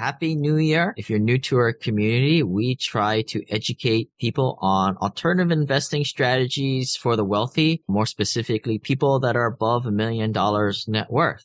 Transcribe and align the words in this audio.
Happy 0.00 0.34
New 0.34 0.56
Year. 0.56 0.94
If 0.96 1.10
you're 1.10 1.18
new 1.18 1.36
to 1.40 1.58
our 1.58 1.74
community, 1.74 2.42
we 2.42 2.74
try 2.74 3.20
to 3.28 3.44
educate 3.50 4.08
people 4.18 4.56
on 4.62 4.96
alternative 4.96 5.50
investing 5.50 6.06
strategies 6.06 6.96
for 6.96 7.16
the 7.16 7.24
wealthy, 7.24 7.84
more 7.86 8.06
specifically 8.06 8.78
people 8.78 9.20
that 9.20 9.36
are 9.36 9.44
above 9.44 9.84
a 9.84 9.90
million 9.90 10.32
dollars 10.32 10.88
net 10.88 11.12
worth. 11.12 11.44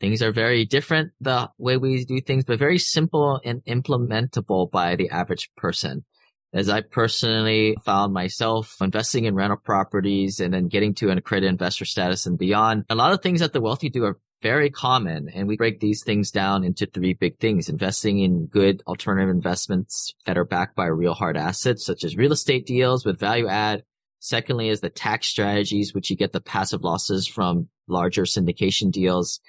Things 0.00 0.22
are 0.22 0.30
very 0.30 0.64
different 0.64 1.10
the 1.20 1.50
way 1.58 1.76
we 1.76 2.04
do 2.04 2.20
things, 2.20 2.44
but 2.44 2.60
very 2.60 2.78
simple 2.78 3.40
and 3.44 3.64
implementable 3.64 4.70
by 4.70 4.94
the 4.94 5.10
average 5.10 5.50
person. 5.56 6.04
As 6.52 6.68
I 6.68 6.82
personally 6.82 7.76
found 7.84 8.14
myself 8.14 8.76
investing 8.80 9.24
in 9.24 9.34
rental 9.34 9.56
properties 9.58 10.38
and 10.38 10.54
then 10.54 10.68
getting 10.68 10.94
to 10.94 11.10
an 11.10 11.18
accredited 11.18 11.50
investor 11.50 11.84
status 11.84 12.26
and 12.26 12.38
beyond, 12.38 12.84
a 12.88 12.94
lot 12.94 13.12
of 13.12 13.22
things 13.22 13.40
that 13.40 13.52
the 13.52 13.60
wealthy 13.60 13.88
do 13.88 14.04
are 14.04 14.20
very 14.42 14.70
common. 14.70 15.28
And 15.28 15.48
we 15.48 15.56
break 15.56 15.80
these 15.80 16.02
things 16.02 16.30
down 16.30 16.64
into 16.64 16.86
three 16.86 17.14
big 17.14 17.38
things. 17.38 17.68
Investing 17.68 18.20
in 18.20 18.46
good 18.46 18.82
alternative 18.86 19.30
investments 19.30 20.14
that 20.26 20.38
are 20.38 20.44
backed 20.44 20.76
by 20.76 20.86
real 20.86 21.14
hard 21.14 21.36
assets, 21.36 21.84
such 21.84 22.04
as 22.04 22.16
real 22.16 22.32
estate 22.32 22.66
deals 22.66 23.04
with 23.04 23.18
value 23.18 23.48
add. 23.48 23.82
Secondly 24.20 24.68
is 24.68 24.80
the 24.80 24.90
tax 24.90 25.28
strategies, 25.28 25.94
which 25.94 26.10
you 26.10 26.16
get 26.16 26.32
the 26.32 26.40
passive 26.40 26.82
losses 26.82 27.26
from 27.26 27.68
larger 27.86 28.22
syndication 28.22 28.90
deals 28.90 29.40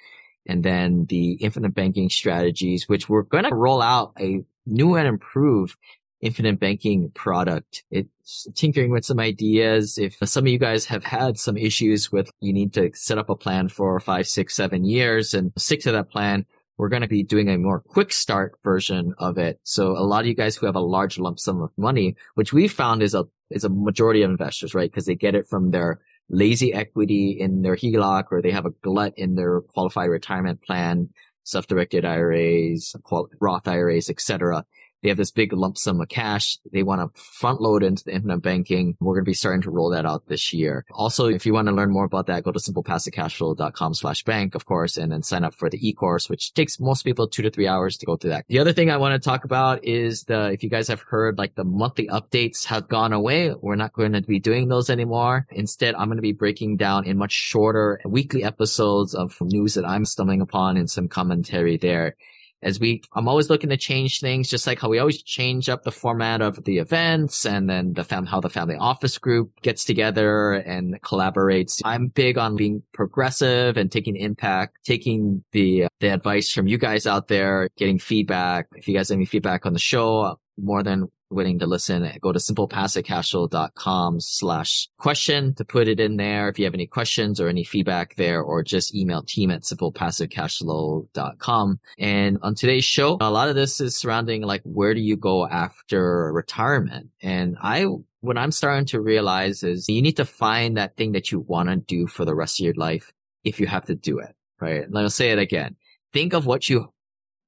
and 0.46 0.64
then 0.64 1.06
the 1.08 1.32
infinite 1.34 1.74
banking 1.74 2.08
strategies, 2.08 2.88
which 2.88 3.08
we're 3.08 3.22
going 3.22 3.44
to 3.44 3.54
roll 3.54 3.82
out 3.82 4.12
a 4.18 4.42
new 4.66 4.96
and 4.96 5.06
improved 5.06 5.76
infinite 6.20 6.60
banking 6.60 7.10
product. 7.10 7.84
It's 7.90 8.46
tinkering 8.54 8.90
with 8.90 9.04
some 9.04 9.20
ideas. 9.20 9.98
If 9.98 10.16
some 10.24 10.44
of 10.44 10.52
you 10.52 10.58
guys 10.58 10.84
have 10.86 11.04
had 11.04 11.38
some 11.38 11.56
issues 11.56 12.12
with 12.12 12.30
you 12.40 12.52
need 12.52 12.72
to 12.74 12.90
set 12.94 13.18
up 13.18 13.30
a 13.30 13.36
plan 13.36 13.68
for 13.68 13.98
five, 14.00 14.26
six, 14.28 14.54
seven 14.54 14.84
years 14.84 15.34
and 15.34 15.52
stick 15.56 15.80
to 15.82 15.92
that 15.92 16.10
plan, 16.10 16.46
we're 16.76 16.88
going 16.88 17.02
to 17.02 17.08
be 17.08 17.22
doing 17.22 17.48
a 17.48 17.58
more 17.58 17.80
quick 17.80 18.12
start 18.12 18.58
version 18.64 19.14
of 19.18 19.38
it. 19.38 19.60
So 19.64 19.92
a 19.92 20.04
lot 20.04 20.20
of 20.20 20.26
you 20.26 20.34
guys 20.34 20.56
who 20.56 20.66
have 20.66 20.76
a 20.76 20.80
large 20.80 21.18
lump 21.18 21.38
sum 21.38 21.60
of 21.60 21.70
money, 21.76 22.16
which 22.34 22.52
we 22.52 22.68
found 22.68 23.02
is 23.02 23.14
a, 23.14 23.24
is 23.50 23.64
a 23.64 23.68
majority 23.68 24.22
of 24.22 24.30
investors, 24.30 24.74
right? 24.74 24.90
Because 24.90 25.04
they 25.04 25.14
get 25.14 25.34
it 25.34 25.46
from 25.46 25.70
their 25.70 26.00
lazy 26.30 26.72
equity 26.72 27.36
in 27.38 27.62
their 27.62 27.76
HELOC 27.76 28.24
or 28.30 28.40
they 28.40 28.50
have 28.50 28.64
a 28.64 28.70
glut 28.82 29.12
in 29.16 29.34
their 29.34 29.60
qualified 29.60 30.08
retirement 30.08 30.62
plan, 30.62 31.10
self-directed 31.44 32.04
IRAs, 32.04 32.94
Roth 33.40 33.68
IRAs, 33.68 34.08
etc. 34.08 34.64
They 35.02 35.08
have 35.08 35.18
this 35.18 35.30
big 35.30 35.52
lump 35.52 35.78
sum 35.78 36.00
of 36.00 36.08
cash. 36.08 36.58
They 36.72 36.82
want 36.82 37.00
to 37.00 37.20
front 37.20 37.60
load 37.60 37.82
into 37.82 38.04
the 38.04 38.14
infinite 38.14 38.42
banking. 38.42 38.96
We're 39.00 39.14
going 39.14 39.24
to 39.24 39.30
be 39.30 39.34
starting 39.34 39.62
to 39.62 39.70
roll 39.70 39.90
that 39.90 40.04
out 40.04 40.28
this 40.28 40.52
year. 40.52 40.84
Also, 40.92 41.26
if 41.26 41.46
you 41.46 41.54
want 41.54 41.68
to 41.68 41.74
learn 41.74 41.90
more 41.90 42.04
about 42.04 42.26
that, 42.26 42.44
go 42.44 42.52
to 42.52 42.58
simplepassivecashflow.com 42.58 43.94
slash 43.94 44.24
bank, 44.24 44.54
of 44.54 44.66
course, 44.66 44.96
and 44.96 45.12
then 45.12 45.22
sign 45.22 45.44
up 45.44 45.54
for 45.54 45.70
the 45.70 45.88
e-course, 45.88 46.28
which 46.28 46.52
takes 46.52 46.78
most 46.78 47.02
people 47.02 47.28
two 47.28 47.42
to 47.42 47.50
three 47.50 47.66
hours 47.66 47.96
to 47.98 48.06
go 48.06 48.16
through 48.16 48.30
that. 48.30 48.44
The 48.48 48.58
other 48.58 48.72
thing 48.72 48.90
I 48.90 48.98
want 48.98 49.14
to 49.14 49.26
talk 49.26 49.44
about 49.44 49.84
is 49.84 50.24
the, 50.24 50.50
if 50.52 50.62
you 50.62 50.68
guys 50.68 50.88
have 50.88 51.00
heard, 51.00 51.38
like 51.38 51.54
the 51.54 51.64
monthly 51.64 52.08
updates 52.08 52.64
have 52.66 52.88
gone 52.88 53.12
away. 53.12 53.54
We're 53.54 53.76
not 53.76 53.92
going 53.92 54.12
to 54.12 54.22
be 54.22 54.40
doing 54.40 54.68
those 54.68 54.90
anymore. 54.90 55.46
Instead, 55.50 55.94
I'm 55.94 56.08
going 56.08 56.18
to 56.18 56.22
be 56.22 56.32
breaking 56.32 56.76
down 56.76 57.06
in 57.06 57.16
much 57.16 57.32
shorter 57.32 58.00
weekly 58.04 58.44
episodes 58.44 59.14
of 59.14 59.36
news 59.40 59.74
that 59.74 59.86
I'm 59.86 60.04
stumbling 60.04 60.40
upon 60.40 60.76
and 60.76 60.90
some 60.90 61.08
commentary 61.08 61.76
there 61.76 62.16
as 62.62 62.78
we, 62.78 63.02
I'm 63.14 63.28
always 63.28 63.50
looking 63.50 63.70
to 63.70 63.76
change 63.76 64.20
things, 64.20 64.48
just 64.48 64.66
like 64.66 64.80
how 64.80 64.88
we 64.88 64.98
always 64.98 65.22
change 65.22 65.68
up 65.68 65.82
the 65.82 65.92
format 65.92 66.42
of 66.42 66.62
the 66.64 66.78
events 66.78 67.46
and 67.46 67.68
then 67.68 67.94
the 67.94 68.04
fam, 68.04 68.26
how 68.26 68.40
the 68.40 68.50
family 68.50 68.76
office 68.76 69.18
group 69.18 69.50
gets 69.62 69.84
together 69.84 70.52
and 70.52 71.00
collaborates. 71.02 71.80
I'm 71.84 72.08
big 72.08 72.38
on 72.38 72.56
being 72.56 72.82
progressive 72.92 73.76
and 73.76 73.90
taking 73.90 74.16
impact, 74.16 74.78
taking 74.84 75.44
the, 75.52 75.86
the 76.00 76.08
advice 76.08 76.52
from 76.52 76.66
you 76.66 76.78
guys 76.78 77.06
out 77.06 77.28
there, 77.28 77.68
getting 77.76 77.98
feedback. 77.98 78.66
If 78.74 78.88
you 78.88 78.94
guys 78.94 79.08
have 79.08 79.16
any 79.16 79.26
feedback 79.26 79.66
on 79.66 79.72
the 79.72 79.78
show, 79.78 80.38
more 80.58 80.82
than 80.82 81.08
willing 81.30 81.58
to 81.60 81.66
listen, 81.66 82.10
go 82.20 82.32
to 82.32 82.38
simplepassivecashflow.com 82.38 84.20
slash 84.20 84.88
question 84.98 85.54
to 85.54 85.64
put 85.64 85.88
it 85.88 85.98
in 86.00 86.16
there. 86.16 86.48
If 86.48 86.58
you 86.58 86.64
have 86.64 86.74
any 86.74 86.88
questions 86.88 87.40
or 87.40 87.48
any 87.48 87.64
feedback 87.64 88.16
there, 88.16 88.42
or 88.42 88.62
just 88.62 88.94
email 88.94 89.22
team 89.22 89.50
at 89.50 89.62
simplepassivecashflow.com. 89.62 91.80
And 91.98 92.38
on 92.42 92.54
today's 92.54 92.84
show, 92.84 93.16
a 93.20 93.30
lot 93.30 93.48
of 93.48 93.54
this 93.54 93.80
is 93.80 93.96
surrounding 93.96 94.42
like, 94.42 94.60
where 94.64 94.92
do 94.94 95.00
you 95.00 95.16
go 95.16 95.46
after 95.46 96.30
retirement? 96.32 97.08
And 97.22 97.56
I 97.62 97.86
what 98.22 98.36
I'm 98.36 98.52
starting 98.52 98.84
to 98.86 99.00
realize 99.00 99.62
is 99.62 99.88
you 99.88 100.02
need 100.02 100.18
to 100.18 100.26
find 100.26 100.76
that 100.76 100.94
thing 100.96 101.12
that 101.12 101.32
you 101.32 101.40
want 101.40 101.70
to 101.70 101.76
do 101.76 102.06
for 102.06 102.26
the 102.26 102.34
rest 102.34 102.60
of 102.60 102.64
your 102.64 102.74
life 102.74 103.10
if 103.44 103.58
you 103.60 103.66
have 103.66 103.86
to 103.86 103.94
do 103.94 104.18
it, 104.18 104.36
right? 104.60 104.82
And 104.82 104.98
I'll 104.98 105.08
say 105.08 105.30
it 105.30 105.38
again. 105.38 105.76
Think 106.12 106.34
of 106.34 106.44
what 106.44 106.68
you 106.68 106.92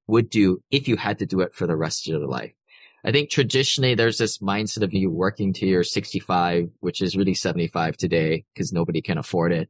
would 0.07 0.29
do 0.29 0.61
if 0.71 0.87
you 0.87 0.97
had 0.97 1.19
to 1.19 1.25
do 1.25 1.41
it 1.41 1.53
for 1.53 1.67
the 1.67 1.75
rest 1.75 2.07
of 2.07 2.13
your 2.13 2.27
life. 2.27 2.53
I 3.03 3.11
think 3.11 3.29
traditionally 3.29 3.95
there's 3.95 4.17
this 4.17 4.37
mindset 4.37 4.83
of 4.83 4.93
you 4.93 5.09
working 5.09 5.51
to 5.53 5.65
your 5.65 5.83
65, 5.83 6.69
which 6.79 7.01
is 7.01 7.17
really 7.17 7.33
75 7.33 7.97
today 7.97 8.45
because 8.53 8.71
nobody 8.71 9.01
can 9.01 9.17
afford 9.17 9.51
it. 9.51 9.69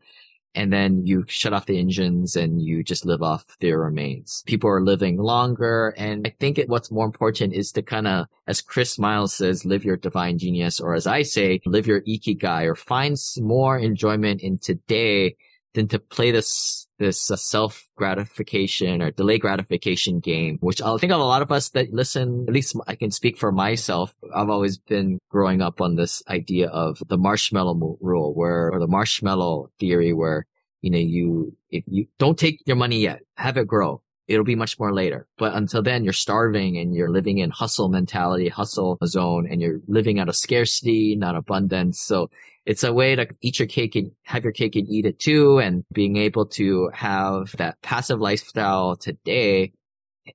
And 0.56 0.72
then 0.72 1.04
you 1.04 1.26
shut 1.28 1.52
off 1.52 1.66
the 1.66 1.80
engines 1.80 2.36
and 2.36 2.62
you 2.62 2.84
just 2.84 3.06
live 3.06 3.24
off 3.24 3.58
their 3.60 3.80
remains. 3.80 4.44
People 4.46 4.70
are 4.70 4.84
living 4.84 5.18
longer. 5.18 5.96
And 5.98 6.28
I 6.28 6.36
think 6.40 6.60
it, 6.60 6.70
what's 6.70 6.92
more 6.92 7.08
important 7.08 7.54
is 7.54 7.72
to 7.72 7.82
kind 7.82 8.08
of, 8.08 8.28
as 8.46 8.62
Chris 8.62 9.00
Miles 9.00 9.34
says, 9.34 9.66
live 9.66 9.84
your 9.84 9.98
divine 9.98 10.38
genius, 10.38 10.80
or 10.80 10.94
as 10.94 11.08
I 11.08 11.24
say, 11.24 11.60
live 11.66 11.88
your 11.88 12.02
ikigai 12.02 12.68
or 12.68 12.76
find 12.76 13.18
more 13.40 13.80
enjoyment 13.80 14.42
in 14.42 14.60
today 14.60 15.36
than 15.74 15.88
to 15.90 16.00
play 16.00 16.32
this 16.32 16.88
this 17.00 17.30
uh, 17.32 17.36
self 17.36 17.88
gratification 17.96 19.02
or 19.02 19.12
delay 19.12 19.38
gratification 19.38 20.20
game, 20.20 20.58
which 20.62 20.82
I 20.82 20.96
think 20.98 21.12
a 21.12 21.18
lot 21.18 21.42
of 21.42 21.52
us 21.52 21.70
that 21.70 21.94
listen, 21.94 22.46
at 22.48 22.54
least 22.54 22.76
I 22.88 22.96
can 22.96 23.12
speak 23.12 23.38
for 23.38 23.52
myself. 23.52 24.16
I've 24.34 24.50
always 24.50 24.78
been 24.78 25.20
growing 25.30 25.62
up 25.62 25.82
on 25.82 25.96
this 25.96 26.24
idea 26.30 26.70
of 26.70 27.02
the 27.08 27.18
marshmallow 27.18 27.98
rule, 28.00 28.34
where 28.34 28.72
or 28.72 28.80
the 28.80 28.88
marshmallow 28.88 29.70
theory, 29.80 30.14
where 30.14 30.46
you 30.82 30.92
know 30.92 31.00
you 31.00 31.56
if 31.70 31.84
you 31.88 32.08
don't 32.20 32.38
take 32.38 32.62
your 32.66 32.78
money 32.78 33.02
yet, 33.02 33.22
have 33.38 33.58
it 33.58 33.68
grow. 33.68 34.02
It'll 34.28 34.46
be 34.46 34.56
much 34.56 34.80
more 34.80 34.94
later. 34.94 35.28
But 35.38 35.54
until 35.54 35.82
then, 35.82 36.04
you're 36.04 36.14
starving 36.14 36.78
and 36.78 36.96
you're 36.96 37.10
living 37.10 37.40
in 37.40 37.50
hustle 37.50 37.90
mentality, 37.90 38.48
hustle 38.48 38.98
zone, 39.06 39.48
and 39.50 39.62
you're 39.62 39.80
living 39.88 40.20
out 40.20 40.30
of 40.30 40.36
scarcity, 40.36 41.16
not 41.16 41.36
abundance. 41.36 42.00
So 42.02 42.30
it's 42.66 42.84
a 42.84 42.94
way 42.94 43.16
to 43.16 43.28
eat 43.42 43.60
your 43.60 43.68
cake 43.68 43.96
and 43.96 44.12
have 44.24 44.44
your 44.44 44.54
cake 44.54 44.76
and 44.76 44.88
eat 44.88 45.06
it 45.06 45.20
too. 45.20 45.60
And 45.60 45.84
being 45.92 46.16
able 46.18 46.46
to 46.48 46.90
have 46.94 47.54
that 47.58 47.82
passive 47.82 48.22
lifestyle 48.22 48.96
today 48.96 49.74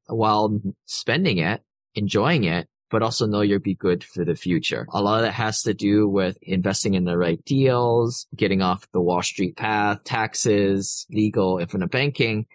while 0.07 0.61
spending 0.85 1.39
it, 1.39 1.63
enjoying 1.95 2.45
it, 2.45 2.69
but 2.91 3.03
also 3.03 3.27
know 3.27 3.41
you'll 3.41 3.59
be 3.59 3.75
good 3.75 4.03
for 4.05 4.25
the 4.25 4.35
future. 4.35 4.87
A 4.93 5.03
lot 5.03 5.19
of 5.19 5.25
that 5.25 5.33
has 5.33 5.63
to 5.63 5.75
do 5.75 6.09
with 6.09 6.39
investing 6.43 6.95
in 6.95 7.05
the 7.05 7.19
right 7.19 7.43
deals, 7.45 8.27
getting 8.35 8.63
off 8.63 8.89
the 8.93 9.01
Wall 9.01 9.23
Street 9.23 9.57
path, 9.57 10.05
taxes, 10.05 11.07
legal, 11.11 11.59
infinite 11.59 11.91
banking, 11.91 12.47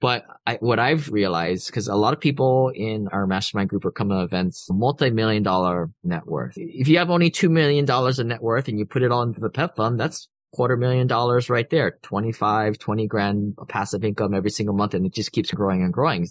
but 0.00 0.26
I, 0.46 0.56
what 0.56 0.78
I've 0.78 1.10
realized, 1.10 1.68
because 1.68 1.88
a 1.88 1.94
lot 1.94 2.12
of 2.12 2.20
people 2.20 2.70
in 2.74 3.08
our 3.08 3.26
mastermind 3.26 3.70
group 3.70 3.84
are 3.84 3.90
coming 3.90 4.18
to 4.18 4.24
events, 4.24 4.68
multi-million 4.70 5.42
dollar 5.42 5.90
net 6.04 6.26
worth. 6.26 6.54
If 6.56 6.88
you 6.88 6.98
have 6.98 7.10
only 7.10 7.30
$2 7.30 7.50
million 7.50 7.88
of 7.88 8.26
net 8.26 8.42
worth 8.42 8.68
and 8.68 8.78
you 8.78 8.84
put 8.84 9.02
it 9.02 9.10
all 9.10 9.22
into 9.22 9.40
the 9.40 9.48
PEP 9.48 9.76
fund, 9.76 9.98
that's 9.98 10.28
quarter 10.52 10.76
million 10.76 11.06
dollars 11.06 11.48
right 11.48 11.68
there. 11.70 11.98
25, 12.02 12.78
20 12.78 13.06
grand 13.06 13.54
passive 13.68 14.04
income 14.04 14.34
every 14.34 14.50
single 14.50 14.74
month. 14.74 14.94
And 14.94 15.06
it 15.06 15.14
just 15.14 15.32
keeps 15.32 15.50
growing 15.50 15.82
and 15.82 15.92
growing 15.92 16.28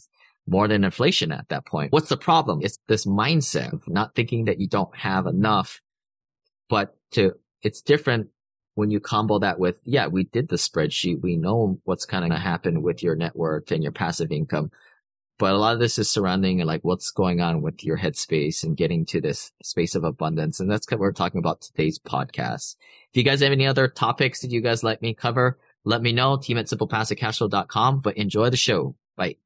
more 0.47 0.67
than 0.67 0.83
inflation 0.83 1.31
at 1.31 1.49
that 1.49 1.65
point. 1.65 1.91
What's 1.91 2.09
the 2.09 2.17
problem? 2.17 2.59
It's 2.61 2.77
this 2.87 3.05
mindset 3.05 3.73
of 3.73 3.87
not 3.87 4.13
thinking 4.13 4.45
that 4.45 4.59
you 4.59 4.67
don't 4.67 4.95
have 4.95 5.25
enough, 5.25 5.81
but 6.69 6.95
to, 7.11 7.33
it's 7.63 7.81
different 7.81 8.29
when 8.75 8.91
you 8.91 8.99
combo 8.99 9.39
that 9.39 9.59
with, 9.59 9.81
yeah, 9.85 10.07
we 10.07 10.25
did 10.25 10.49
the 10.49 10.57
spreadsheet. 10.57 11.21
We 11.21 11.37
know 11.37 11.79
what's 11.85 12.05
kind 12.05 12.23
of 12.23 12.29
going 12.29 12.39
to 12.39 12.47
happen 12.47 12.81
with 12.81 13.01
your 13.01 13.15
network 13.15 13.71
and 13.71 13.81
your 13.81 13.93
passive 13.93 14.31
income. 14.31 14.71
But 15.37 15.53
a 15.53 15.57
lot 15.57 15.73
of 15.73 15.79
this 15.79 15.97
is 15.97 16.09
surrounding 16.09 16.59
like 16.59 16.83
what's 16.83 17.11
going 17.11 17.41
on 17.41 17.61
with 17.61 17.83
your 17.83 17.97
headspace 17.97 18.63
and 18.63 18.77
getting 18.77 19.05
to 19.07 19.19
this 19.19 19.51
space 19.63 19.95
of 19.95 20.03
abundance. 20.03 20.59
And 20.59 20.69
that's 20.69 20.89
what 20.89 20.99
we're 20.99 21.11
talking 21.11 21.39
about 21.39 21.61
today's 21.61 21.99
podcast. 21.99 22.75
If 23.11 23.17
you 23.17 23.23
guys 23.23 23.41
have 23.41 23.51
any 23.51 23.67
other 23.67 23.87
topics 23.87 24.41
that 24.41 24.51
you 24.51 24.61
guys 24.61 24.83
let 24.83 25.01
me 25.01 25.13
cover, 25.13 25.57
let 25.83 26.01
me 26.01 26.13
know. 26.13 26.37
Team 26.37 26.57
at 26.57 26.67
simplepassivecashflow.com, 26.67 27.99
but 27.99 28.17
enjoy 28.17 28.49
the 28.49 28.57
show. 28.57 28.95
Bye. 29.17 29.44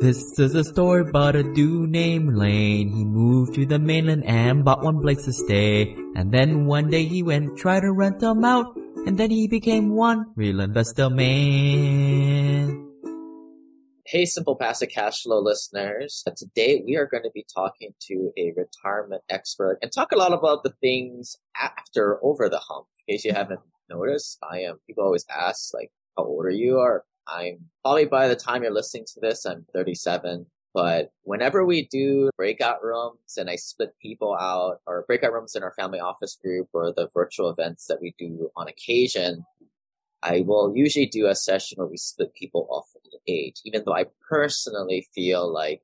This 0.00 0.38
is 0.38 0.54
a 0.54 0.64
story 0.64 1.02
about 1.02 1.36
a 1.36 1.42
dude 1.42 1.90
named 1.90 2.34
Lane. 2.34 2.88
He 2.88 3.04
moved 3.04 3.52
to 3.56 3.66
the 3.66 3.78
mainland 3.78 4.24
and 4.24 4.64
bought 4.64 4.82
one 4.82 5.02
place 5.02 5.26
to 5.26 5.32
stay. 5.34 5.94
And 6.16 6.32
then 6.32 6.64
one 6.64 6.88
day 6.88 7.04
he 7.04 7.22
went 7.22 7.58
tried 7.58 7.80
to 7.80 7.92
rent 7.92 8.20
them 8.20 8.42
out. 8.42 8.74
And 9.04 9.18
then 9.18 9.30
he 9.30 9.46
became 9.46 9.94
one 9.94 10.32
real 10.36 10.60
investor 10.60 11.10
man. 11.10 12.88
Hey, 14.06 14.24
Simple 14.24 14.56
Passive 14.56 14.88
Cash 14.88 15.24
Flow 15.24 15.38
listeners. 15.38 16.24
Today 16.34 16.82
we 16.86 16.96
are 16.96 17.04
going 17.04 17.24
to 17.24 17.30
be 17.34 17.44
talking 17.54 17.92
to 18.08 18.32
a 18.38 18.54
retirement 18.56 19.20
expert 19.28 19.80
and 19.82 19.92
talk 19.92 20.12
a 20.12 20.16
lot 20.16 20.32
about 20.32 20.62
the 20.62 20.72
things 20.80 21.36
after 21.60 22.18
over 22.24 22.48
the 22.48 22.58
hump. 22.58 22.86
In 23.06 23.12
case 23.12 23.26
you 23.26 23.34
haven't 23.34 23.60
noticed, 23.90 24.38
I 24.42 24.60
am, 24.60 24.80
people 24.86 25.04
always 25.04 25.26
ask 25.28 25.74
like, 25.74 25.92
how 26.16 26.24
old 26.24 26.46
are 26.46 26.50
you? 26.50 26.78
Or 26.78 27.04
I'm 27.30 27.70
probably 27.82 28.06
by 28.06 28.28
the 28.28 28.36
time 28.36 28.62
you're 28.62 28.72
listening 28.72 29.06
to 29.14 29.20
this, 29.20 29.44
I'm 29.46 29.66
37. 29.72 30.46
But 30.72 31.10
whenever 31.22 31.64
we 31.64 31.88
do 31.88 32.30
breakout 32.36 32.82
rooms 32.82 33.36
and 33.36 33.50
I 33.50 33.56
split 33.56 33.94
people 34.00 34.36
out 34.36 34.80
or 34.86 35.04
breakout 35.06 35.32
rooms 35.32 35.56
in 35.56 35.64
our 35.64 35.72
family 35.72 35.98
office 35.98 36.38
group 36.40 36.68
or 36.72 36.92
the 36.92 37.08
virtual 37.12 37.50
events 37.50 37.86
that 37.86 38.00
we 38.00 38.14
do 38.18 38.50
on 38.56 38.68
occasion, 38.68 39.44
I 40.22 40.42
will 40.46 40.72
usually 40.76 41.06
do 41.06 41.26
a 41.26 41.34
session 41.34 41.76
where 41.78 41.88
we 41.88 41.96
split 41.96 42.34
people 42.34 42.68
off 42.70 42.86
of 42.94 43.02
age, 43.26 43.60
even 43.64 43.82
though 43.84 43.94
I 43.94 44.06
personally 44.28 45.08
feel 45.12 45.52
like 45.52 45.82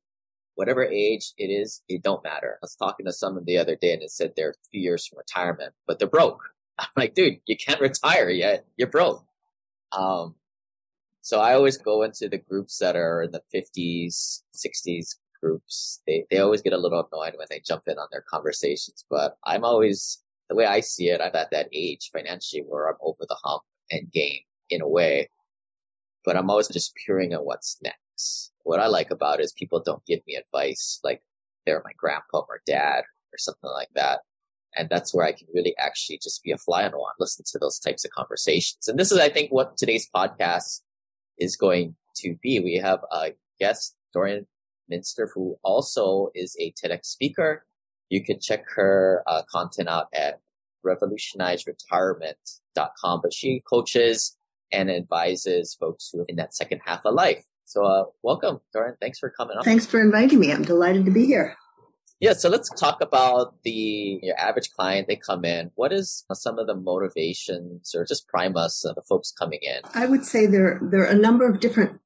whatever 0.55 0.85
age 0.85 1.33
it 1.39 1.49
is, 1.49 1.83
it 1.89 2.03
don't 2.03 2.23
matter. 2.23 2.55
I 2.55 2.59
was 2.63 2.77
talking 2.77 3.07
to 3.07 3.13
someone 3.13 3.45
the 3.45 3.59
other 3.59 3.77
day 3.77 3.93
and 3.93 4.03
it 4.03 4.11
said 4.11 4.33
they're 4.37 4.55
few 4.71 4.81
years 4.81 5.07
from 5.07 5.19
retirement, 5.19 5.75
but 5.87 5.99
they're 5.99 6.09
broke. 6.09 6.51
I'm 6.79 6.89
like, 6.97 7.15
dude, 7.15 7.41
you 7.47 7.57
can't 7.57 7.81
retire 7.91 8.31
yet. 8.31 8.67
You're 8.77 8.89
broke. 8.89 9.25
Um, 9.93 10.35
so 11.27 11.41
I 11.41 11.55
always 11.55 11.77
go 11.77 12.05
into 12.05 12.29
the 12.29 12.39
groups 12.39 12.79
that 12.79 12.95
are 12.95 13.23
in 13.25 13.33
the 13.33 13.43
50s, 13.53 14.43
60s 14.55 15.17
groups. 15.43 16.01
They, 16.07 16.25
they 16.31 16.39
always 16.39 16.63
get 16.63 16.73
a 16.73 16.79
little 16.79 17.01
annoyed 17.01 17.35
when 17.37 17.49
they 17.51 17.61
jump 17.67 17.83
in 17.89 17.99
on 17.99 18.07
their 18.13 18.23
conversations, 18.31 19.05
but 19.11 19.37
I'm 19.43 19.65
always, 19.65 20.23
the 20.49 20.55
way 20.55 20.67
I 20.67 20.79
see 20.79 21.09
it, 21.09 21.21
I'm 21.21 21.35
at 21.35 21.51
that 21.51 21.67
age 21.73 22.11
financially 22.13 22.63
where 22.63 22.87
I'm 22.87 22.95
over 23.01 23.27
the 23.29 23.37
hump 23.43 23.65
and 23.91 24.09
game 24.13 24.39
in 24.71 24.83
a 24.83 24.89
way, 24.89 25.29
but 26.25 26.37
I'm 26.37 26.49
always 26.49 26.69
just 26.69 26.95
peering 27.05 27.33
at 27.33 27.45
what's 27.45 27.77
next. 27.83 28.53
What 28.63 28.79
I 28.79 28.87
like 28.87 29.11
about 29.11 29.41
it 29.41 29.47
is 29.47 29.53
people 29.53 29.83
don't 29.85 30.07
give 30.07 30.21
me 30.29 30.37
advice 30.37 31.01
like 31.03 31.25
they're 31.67 31.83
my 31.85 31.91
grandpa 31.99 32.43
or 32.49 32.61
dad 32.65 33.03
or 33.33 33.39
something 33.39 33.71
like 33.73 33.91
that. 33.97 34.21
And 34.77 34.89
that's 34.89 35.13
where 35.13 35.27
I 35.27 35.33
can 35.33 35.49
really 35.53 35.75
actually 35.77 36.21
just 36.23 36.45
be 36.45 36.53
a 36.53 36.57
fly 36.57 36.85
on 36.85 36.93
the 36.93 36.99
wall, 36.99 37.09
and 37.09 37.17
listen 37.19 37.45
to 37.49 37.59
those 37.59 37.81
types 37.81 38.05
of 38.05 38.13
conversations. 38.13 38.87
And 38.87 38.97
this 38.97 39.11
is, 39.11 39.19
I 39.19 39.29
think, 39.29 39.51
what 39.51 39.77
today's 39.77 40.09
podcast 40.15 40.83
is 41.39 41.57
going 41.57 41.95
to 42.17 42.37
be. 42.43 42.59
We 42.61 42.75
have 42.77 43.01
a 43.13 43.33
guest, 43.59 43.97
Dorian 44.13 44.47
Mintzer, 44.91 45.29
who 45.35 45.59
also 45.63 46.31
is 46.35 46.57
a 46.61 46.73
TEDx 46.73 47.07
speaker. 47.07 47.65
You 48.09 48.25
can 48.25 48.41
check 48.41 48.65
her 48.75 49.23
uh, 49.27 49.43
content 49.51 49.89
out 49.89 50.07
at 50.15 50.41
revolutionizeretirement.com, 50.85 53.21
but 53.23 53.35
she 53.35 53.63
coaches 53.69 54.37
and 54.73 54.91
advises 54.91 55.77
folks 55.79 56.11
who 56.13 56.21
are 56.21 56.27
in 56.29 56.37
that 56.37 56.55
second 56.55 56.81
half 56.85 57.05
of 57.05 57.15
life. 57.15 57.45
So, 57.65 57.85
uh, 57.85 58.05
welcome, 58.23 58.61
Dorian. 58.73 58.95
Thanks 59.01 59.19
for 59.19 59.31
coming 59.31 59.57
on. 59.57 59.65
Thanks 59.65 59.87
for 59.87 60.01
inviting 60.01 60.39
me. 60.39 60.53
I'm 60.53 60.63
delighted 60.63 61.05
to 61.07 61.11
be 61.11 61.27
here. 61.27 61.57
Yeah, 62.19 62.33
so 62.33 62.49
let's 62.49 62.71
talk 62.71 63.03
about 63.03 63.63
the 63.63 64.21
your 64.23 64.39
average 64.39 64.71
client. 64.73 65.07
They 65.07 65.17
come 65.17 65.45
in. 65.45 65.71
What 65.75 65.93
is 65.93 66.25
some 66.33 66.59
of 66.59 66.67
the 66.67 66.75
motivations, 66.75 67.95
or 67.95 68.07
just 68.07 68.27
prime 68.29 68.57
us, 68.57 68.85
uh, 68.87 68.95
the 68.95 69.03
folks 69.03 69.33
coming 69.33 69.59
in? 69.61 69.81
I 69.95 70.07
would 70.07 70.25
say 70.25 70.47
there 70.47 70.81
there 70.91 71.03
are 71.03 71.11
a 71.11 71.15
number 71.15 71.49
of 71.49 71.61
different 71.61 72.01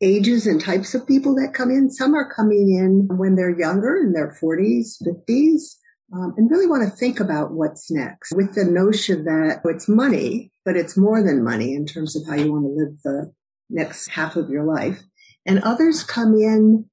ages 0.00 0.46
and 0.46 0.60
types 0.60 0.94
of 0.94 1.06
people 1.06 1.34
that 1.36 1.54
come 1.54 1.70
in. 1.70 1.90
Some 1.90 2.14
are 2.14 2.32
coming 2.34 2.74
in 2.74 3.16
when 3.16 3.36
they're 3.36 3.56
younger, 3.56 3.96
in 3.96 4.12
their 4.12 4.36
40s, 4.42 4.96
50s, 5.06 5.76
um, 6.12 6.34
and 6.36 6.50
really 6.50 6.66
want 6.66 6.82
to 6.82 6.96
think 6.96 7.20
about 7.20 7.52
what's 7.52 7.90
next 7.90 8.32
with 8.34 8.54
the 8.54 8.64
notion 8.64 9.24
that 9.24 9.60
it's 9.64 9.88
money, 9.88 10.50
but 10.64 10.76
it's 10.76 10.96
more 10.96 11.22
than 11.22 11.44
money 11.44 11.74
in 11.74 11.86
terms 11.86 12.16
of 12.16 12.26
how 12.26 12.34
you 12.34 12.52
want 12.52 12.64
to 12.64 12.68
live 12.68 13.02
the 13.04 13.32
next 13.70 14.08
half 14.08 14.34
of 14.34 14.50
your 14.50 14.64
life. 14.64 15.00
And 15.46 15.62
others 15.62 16.02
come 16.02 16.34
in 16.34 16.86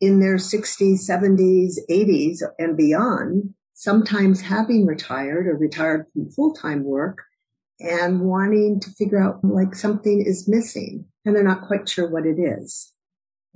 in 0.00 0.20
their 0.20 0.36
60s, 0.36 1.08
70s, 1.08 1.74
80s, 1.90 2.42
and 2.58 2.76
beyond, 2.76 3.54
sometimes 3.74 4.40
having 4.40 4.86
retired 4.86 5.46
or 5.46 5.56
retired 5.56 6.06
from 6.12 6.30
full 6.30 6.52
time 6.54 6.84
work 6.84 7.22
and 7.80 8.20
wanting 8.20 8.80
to 8.80 8.90
figure 8.90 9.22
out 9.22 9.42
like 9.42 9.74
something 9.74 10.22
is 10.24 10.48
missing 10.48 11.06
and 11.24 11.34
they're 11.34 11.42
not 11.42 11.66
quite 11.66 11.88
sure 11.88 12.10
what 12.10 12.26
it 12.26 12.38
is. 12.38 12.92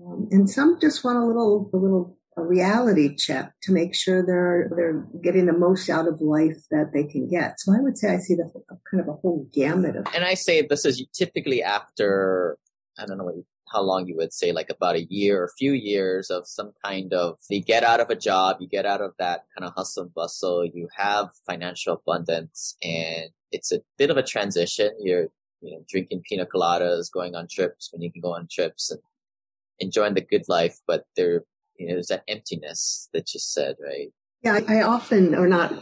Um, 0.01 0.29
and 0.31 0.49
some 0.49 0.79
just 0.81 1.05
want 1.05 1.19
a 1.19 1.27
little, 1.27 1.71
a 1.73 1.77
little 1.77 2.19
a 2.37 2.43
reality 2.43 3.15
check 3.15 3.53
to 3.63 3.73
make 3.73 3.95
sure 3.95 4.25
they're 4.25 4.69
they're 4.75 5.07
getting 5.23 5.47
the 5.47 5.53
most 5.53 5.89
out 5.89 6.09
of 6.09 6.21
life 6.21 6.57
that 6.71 6.91
they 6.93 7.05
can 7.05 7.29
get. 7.29 7.61
So 7.61 7.73
I 7.73 7.81
would 7.81 7.97
say 7.97 8.13
I 8.13 8.19
see 8.19 8.35
the 8.35 8.51
kind 8.91 9.01
of 9.01 9.09
a 9.09 9.13
whole 9.13 9.47
gamut 9.53 9.97
of. 9.97 10.07
And 10.15 10.25
I 10.25 10.35
say 10.35 10.63
this 10.63 10.85
is 10.85 11.07
typically 11.13 11.63
after 11.63 12.59
I 12.99 13.07
don't 13.07 13.19
know 13.19 13.25
what 13.25 13.37
you 13.37 13.47
how 13.75 13.83
long 13.83 14.07
you 14.07 14.17
would 14.17 14.33
say, 14.33 14.53
like 14.53 14.71
about 14.71 14.95
a 14.95 15.05
year 15.05 15.43
or 15.43 15.45
a 15.45 15.57
few 15.59 15.73
years 15.73 16.31
of 16.31 16.47
some 16.47 16.73
kind 16.85 17.13
of, 17.13 17.39
you 17.51 17.61
get 17.61 17.83
out 17.83 18.01
of 18.01 18.09
a 18.09 18.17
job, 18.17 18.59
you 18.61 18.69
get 18.69 18.87
out 18.87 19.01
of 19.01 19.13
that 19.19 19.45
kind 19.55 19.69
of 19.69 19.75
hustle 19.75 20.05
and 20.05 20.15
bustle, 20.15 20.65
you 20.65 20.89
have 20.97 21.31
financial 21.47 21.95
abundance 21.95 22.77
and 22.83 23.31
it's 23.51 23.73
a 23.73 23.83
bit 23.99 24.11
of 24.11 24.17
a 24.17 24.23
transition. 24.23 24.91
You're, 25.01 25.29
you 25.61 25.73
know, 25.73 25.85
drinking 25.89 26.23
pina 26.29 26.47
coladas, 26.47 27.11
going 27.11 27.35
on 27.35 27.49
trips 27.49 27.91
when 27.93 28.01
you 28.01 28.13
can 28.13 28.23
go 28.23 28.35
on 28.35 28.49
trips 28.51 28.91
and 28.91 29.01
enjoying 29.81 30.15
the 30.15 30.21
good 30.21 30.45
life, 30.49 30.79
but 30.87 31.05
there, 31.17 31.43
you 31.77 31.89
know, 31.89 31.95
there's 31.95 32.09
that 32.09 32.23
emptiness 32.29 33.09
that 33.13 33.35
you 33.35 33.41
said, 33.41 33.77
right? 33.83 34.13
Yeah, 34.43 34.61
I, 34.69 34.77
I 34.77 34.83
often, 34.83 35.35
or 35.35 35.49
not 35.49 35.73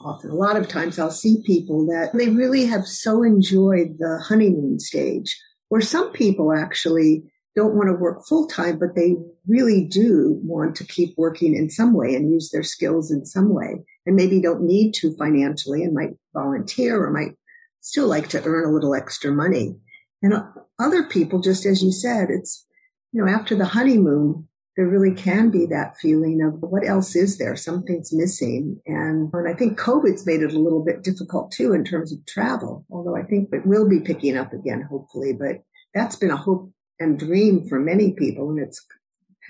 often, 0.00 0.30
a 0.30 0.34
lot 0.34 0.56
of 0.56 0.66
times 0.66 0.98
I'll 0.98 1.10
see 1.10 1.42
people 1.44 1.86
that 1.86 2.10
they 2.14 2.28
really 2.28 2.66
have 2.66 2.86
so 2.86 3.22
enjoyed 3.22 3.98
the 3.98 4.18
honeymoon 4.26 4.80
stage 4.80 5.38
where 5.68 5.80
some 5.80 6.12
people 6.12 6.52
actually 6.52 7.24
don't 7.54 7.74
want 7.74 7.88
to 7.88 7.94
work 7.94 8.24
full 8.26 8.46
time, 8.46 8.78
but 8.78 8.94
they 8.94 9.16
really 9.46 9.84
do 9.84 10.38
want 10.42 10.76
to 10.76 10.84
keep 10.84 11.14
working 11.16 11.54
in 11.54 11.68
some 11.70 11.92
way 11.92 12.14
and 12.14 12.30
use 12.30 12.50
their 12.50 12.62
skills 12.62 13.10
in 13.10 13.24
some 13.24 13.52
way 13.52 13.84
and 14.06 14.16
maybe 14.16 14.40
don't 14.40 14.62
need 14.62 14.92
to 14.94 15.14
financially 15.16 15.82
and 15.82 15.94
might 15.94 16.16
volunteer 16.32 17.04
or 17.04 17.10
might 17.10 17.36
still 17.80 18.06
like 18.06 18.28
to 18.28 18.42
earn 18.44 18.68
a 18.68 18.72
little 18.72 18.94
extra 18.94 19.30
money. 19.32 19.76
And 20.22 20.34
other 20.78 21.04
people, 21.04 21.40
just 21.40 21.66
as 21.66 21.82
you 21.82 21.92
said, 21.92 22.28
it's, 22.30 22.66
you 23.12 23.24
know, 23.24 23.30
after 23.30 23.54
the 23.54 23.66
honeymoon, 23.66 24.47
there 24.78 24.86
really 24.86 25.12
can 25.12 25.50
be 25.50 25.66
that 25.66 25.96
feeling 25.96 26.40
of 26.40 26.62
what 26.70 26.86
else 26.86 27.16
is 27.16 27.36
there? 27.36 27.56
Something's 27.56 28.12
missing. 28.12 28.80
And, 28.86 29.28
and 29.32 29.48
I 29.48 29.52
think 29.52 29.76
COVID's 29.76 30.24
made 30.24 30.40
it 30.40 30.52
a 30.52 30.58
little 30.58 30.84
bit 30.84 31.02
difficult 31.02 31.50
too 31.50 31.72
in 31.72 31.84
terms 31.84 32.12
of 32.12 32.24
travel, 32.26 32.86
although 32.88 33.16
I 33.16 33.24
think 33.24 33.48
it 33.52 33.66
will 33.66 33.88
be 33.88 33.98
picking 33.98 34.36
up 34.36 34.52
again, 34.52 34.86
hopefully. 34.88 35.32
But 35.32 35.64
that's 35.94 36.14
been 36.14 36.30
a 36.30 36.36
hope 36.36 36.70
and 37.00 37.18
dream 37.18 37.66
for 37.68 37.80
many 37.80 38.12
people. 38.12 38.50
And 38.50 38.60
it's 38.60 38.86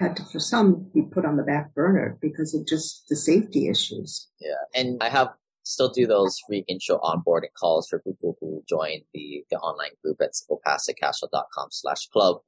had 0.01 0.17
to, 0.17 0.25
for 0.33 0.41
some, 0.41 0.91
be 0.95 1.03
put 1.03 1.27
on 1.27 1.37
the 1.37 1.43
back 1.43 1.75
burner 1.75 2.17
because 2.23 2.55
of 2.55 2.67
just 2.67 3.05
the 3.11 3.17
safety 3.17 3.69
issues. 3.69 4.31
Yeah. 4.41 4.81
And 4.81 4.97
I 5.03 5.11
have 5.11 5.29
still 5.63 5.91
do 5.91 6.07
those 6.07 6.39
free 6.49 6.65
intro 6.69 6.99
onboarding 7.01 7.53
calls 7.61 7.87
for 7.87 7.99
people 7.99 8.39
who 8.41 8.65
join 8.67 9.01
the, 9.13 9.45
the 9.51 9.59
online 9.59 9.91
group 10.03 10.23
at 10.23 10.31
simplepassivecashflow.com 10.33 11.69
slash 11.71 12.07
club. 12.07 12.39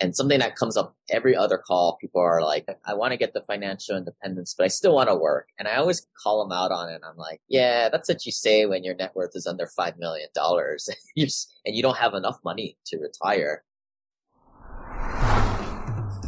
And 0.00 0.14
something 0.14 0.40
that 0.40 0.56
comes 0.56 0.76
up 0.76 0.96
every 1.08 1.36
other 1.36 1.56
call, 1.56 1.96
people 2.00 2.20
are 2.20 2.42
like, 2.42 2.66
I 2.84 2.94
want 2.94 3.12
to 3.12 3.16
get 3.16 3.32
the 3.32 3.42
financial 3.42 3.96
independence, 3.96 4.54
but 4.56 4.64
I 4.64 4.68
still 4.68 4.94
want 4.94 5.08
to 5.08 5.14
work. 5.14 5.48
And 5.58 5.68
I 5.68 5.76
always 5.76 6.06
call 6.20 6.42
them 6.42 6.56
out 6.56 6.72
on 6.72 6.88
it. 6.88 7.00
I'm 7.08 7.16
like, 7.16 7.40
yeah, 7.48 7.88
that's 7.88 8.08
what 8.08 8.26
you 8.26 8.32
say 8.32 8.66
when 8.66 8.82
your 8.82 8.96
net 8.96 9.14
worth 9.14 9.32
is 9.34 9.46
under 9.46 9.68
$5 9.78 9.98
million 9.98 10.28
and 10.36 11.76
you 11.76 11.82
don't 11.82 11.96
have 11.96 12.14
enough 12.14 12.38
money 12.44 12.76
to 12.86 12.98
retire. 12.98 13.62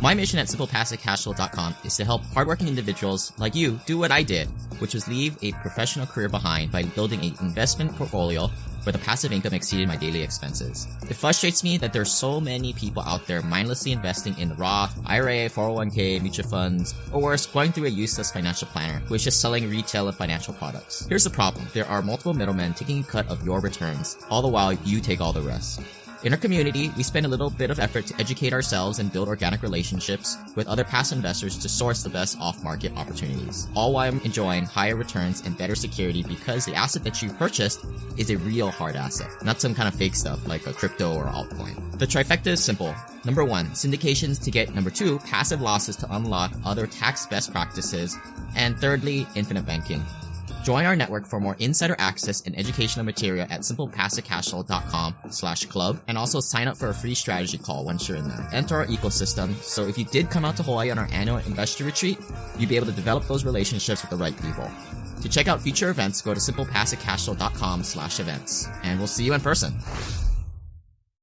My 0.01 0.15
mission 0.15 0.39
at 0.39 0.47
simplepassivecashflow.com 0.47 1.75
is 1.85 1.97
to 1.97 2.05
help 2.05 2.23
hardworking 2.27 2.69
individuals 2.69 3.33
like 3.39 3.55
you 3.55 3.81
do 3.87 3.99
what 3.99 4.13
I 4.13 4.23
did, 4.23 4.47
which 4.79 4.95
was 4.95 5.09
leave 5.09 5.37
a 5.43 5.53
professional 5.53 6.07
career 6.07 6.29
behind 6.29 6.71
by 6.71 6.83
building 6.85 7.21
an 7.25 7.35
investment 7.41 7.97
portfolio 7.97 8.51
where 8.87 8.93
the 8.93 8.99
passive 9.01 9.33
income 9.33 9.53
exceeded 9.53 9.89
my 9.89 9.97
daily 9.97 10.23
expenses. 10.23 10.87
It 11.11 11.15
frustrates 11.15 11.65
me 11.65 11.77
that 11.79 11.93
there's 11.93 12.13
so 12.13 12.41
many 12.41 12.73
people 12.73 13.03
out 13.03 13.27
there 13.27 13.43
mindlessly 13.43 13.91
investing 13.91 14.39
in 14.39 14.55
Roth, 14.57 14.97
IRA, 15.05 15.51
401k, 15.51 16.23
mutual 16.23 16.49
funds, 16.49 16.95
or 17.13 17.21
worse, 17.21 17.47
going 17.47 17.73
through 17.73 17.87
a 17.87 17.91
useless 17.91 18.31
financial 18.31 18.69
planner 18.69 19.01
who 19.01 19.15
is 19.15 19.25
just 19.25 19.41
selling 19.41 19.69
retail 19.69 20.07
and 20.07 20.17
financial 20.17 20.55
products. 20.55 21.05
Here's 21.07 21.25
the 21.25 21.31
problem. 21.31 21.67
There 21.75 21.87
are 21.87 22.01
multiple 22.01 22.33
middlemen 22.33 22.75
taking 22.75 23.01
a 23.01 23.05
cut 23.05 23.27
of 23.29 23.45
your 23.45 23.61
returns, 23.61 24.17
all 24.31 24.41
the 24.41 24.49
while 24.49 24.73
you 24.73 25.01
take 25.01 25.21
all 25.21 25.33
the 25.33 25.43
rest. 25.43 25.83
In 26.25 26.33
our 26.33 26.39
community, 26.39 26.91
we 26.97 27.03
spend 27.03 27.27
a 27.27 27.29
little 27.29 27.51
bit 27.51 27.71
of 27.71 27.79
effort 27.79 28.07
to 28.07 28.19
educate 28.19 28.55
ourselves 28.55 28.99
and 28.99 29.13
build 29.13 29.29
organic 29.29 29.63
relationships 29.63 30.39
with 30.55 30.67
other 30.67 30.83
past 30.83 31.13
investors 31.13 31.59
to 31.59 31.69
source 31.69 32.03
the 32.03 32.09
best 32.09 32.41
off-market 32.41 32.97
opportunities, 32.97 33.69
all 33.75 33.93
while 33.93 34.19
enjoying 34.25 34.65
higher 34.65 34.97
returns 34.97 35.43
and 35.43 35.59
better 35.59 35.75
security 35.75 36.23
because 36.23 36.65
the 36.65 36.75
asset 36.75 37.05
that 37.05 37.21
you 37.23 37.31
purchased 37.35 37.85
is 38.17 38.31
a 38.31 38.39
real 38.39 38.71
hard 38.71 38.97
asset, 38.97 39.29
not 39.45 39.61
some 39.61 39.75
kind 39.75 39.89
of 39.89 39.95
fake 39.95 40.15
stuff 40.15 40.47
like 40.49 40.67
a 40.67 40.73
crypto 40.73 41.15
or 41.15 41.27
altcoin. 41.27 41.99
The 41.99 42.07
trifecta 42.07 42.49
is 42.49 42.65
simple. 42.65 42.95
Number 43.25 43.45
one, 43.45 43.67
syndications 43.67 44.43
to 44.45 44.51
get 44.51 44.75
number 44.75 44.91
two, 44.91 45.19
passive 45.21 45.61
losses 45.61 45.97
to 45.97 46.15
unlock 46.15 46.53
other 46.65 46.87
tax 46.87 47.27
best 47.27 47.53
practices, 47.53 48.17
and 48.57 48.79
thirdly, 48.79 49.27
infinite 49.35 49.67
banking. 49.67 50.03
Join 50.67 50.85
our 50.85 50.97
network 50.97 51.29
for 51.29 51.39
more 51.39 51.55
insider 51.61 51.95
access 51.97 52.41
and 52.41 52.59
educational 52.59 53.05
material 53.05 53.47
at 53.51 53.61
simplepassivecashflow.com 53.61 55.15
slash 55.31 55.65
club 55.67 56.01
and 56.09 56.19
also 56.19 56.41
sign 56.41 56.67
up 56.67 56.77
for 56.77 56.89
a 56.89 56.93
free 56.93 57.15
strategy 57.15 57.57
call 57.57 57.85
once 57.85 58.09
you're 58.09 58.17
in 58.17 58.27
there. 58.27 58.49
Enter 58.53 58.75
our 58.79 58.87
ecosystem 58.87 59.55
so 59.63 59.87
if 59.87 59.97
you 59.97 60.05
did 60.07 60.29
come 60.29 60.45
out 60.45 60.57
to 60.57 60.65
Hawaii 60.65 60.91
on 60.91 60.99
our 60.99 61.07
annual 61.13 61.37
investor 61.37 61.85
retreat, 61.85 62.19
you'd 62.59 62.69
be 62.69 62.75
able 62.75 62.87
to 62.87 62.93
develop 62.93 63.29
those 63.29 63.45
relationships 63.45 64.03
with 64.03 64.11
the 64.11 64.17
right 64.17 64.35
people. 64.43 64.69
To 65.23 65.29
check 65.29 65.47
out 65.47 65.63
future 65.63 65.89
events, 65.89 66.21
go 66.21 66.35
to 66.35 66.41
simplepassivecashflow.com 66.41 67.85
slash 67.85 68.19
events 68.19 68.67
and 68.83 68.99
we'll 68.99 69.07
see 69.07 69.23
you 69.23 69.35
in 69.35 69.41
person. 69.41 69.73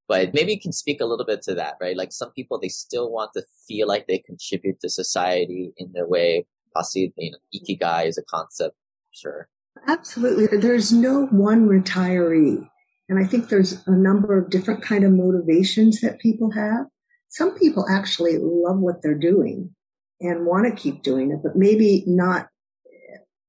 But 0.07 0.33
maybe 0.33 0.53
you 0.53 0.61
can 0.61 0.71
speak 0.71 1.01
a 1.01 1.05
little 1.05 1.25
bit 1.25 1.41
to 1.41 1.55
that, 1.55 1.75
right? 1.81 1.97
Like 1.97 2.13
some 2.13 2.31
people, 2.31 2.61
they 2.61 2.69
still 2.69 3.11
want 3.11 3.31
to 3.33 3.43
feel 3.67 3.89
like 3.89 4.07
they 4.07 4.19
contribute 4.19 4.79
to 4.79 4.89
society 4.89 5.73
in 5.75 5.91
their 5.91 6.07
way. 6.07 6.45
Possibly, 6.73 7.11
you 7.17 7.31
know, 7.31 7.37
ikigai 7.53 8.07
is 8.07 8.17
a 8.17 8.23
concept. 8.23 8.77
Sure. 9.13 9.47
Absolutely. 9.87 10.57
There's 10.57 10.91
no 10.91 11.25
one 11.27 11.67
retiree. 11.67 12.67
And 13.09 13.19
I 13.19 13.25
think 13.25 13.49
there's 13.49 13.85
a 13.87 13.91
number 13.91 14.37
of 14.37 14.49
different 14.49 14.81
kind 14.81 15.03
of 15.03 15.11
motivations 15.11 16.01
that 16.01 16.19
people 16.19 16.51
have. 16.51 16.87
Some 17.29 17.57
people 17.57 17.85
actually 17.89 18.37
love 18.37 18.79
what 18.79 19.01
they're 19.01 19.17
doing 19.17 19.75
and 20.21 20.45
want 20.45 20.65
to 20.65 20.81
keep 20.81 21.03
doing 21.03 21.31
it, 21.31 21.39
but 21.43 21.55
maybe 21.55 22.03
not 22.07 22.47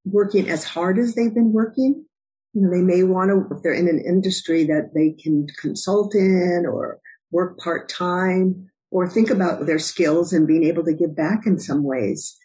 working 0.04 0.48
as 0.48 0.64
hard 0.64 0.98
as 0.98 1.14
they've 1.14 1.34
been 1.34 1.52
working. 1.52 2.04
You 2.52 2.62
know, 2.62 2.70
they 2.70 2.82
may 2.82 3.02
want 3.02 3.30
to, 3.30 3.54
if 3.54 3.62
they're 3.62 3.72
in 3.72 3.88
an 3.88 4.00
industry 4.00 4.64
that 4.64 4.90
they 4.94 5.10
can 5.10 5.46
consult 5.60 6.14
in 6.14 6.66
or 6.66 6.98
work 7.30 7.58
part 7.58 7.88
time 7.88 8.70
or 8.90 9.08
think 9.08 9.30
about 9.30 9.66
their 9.66 9.78
skills 9.78 10.32
and 10.32 10.46
being 10.46 10.64
able 10.64 10.84
to 10.84 10.94
give 10.94 11.16
back 11.16 11.46
in 11.46 11.58
some 11.58 11.84
ways. 11.84 12.36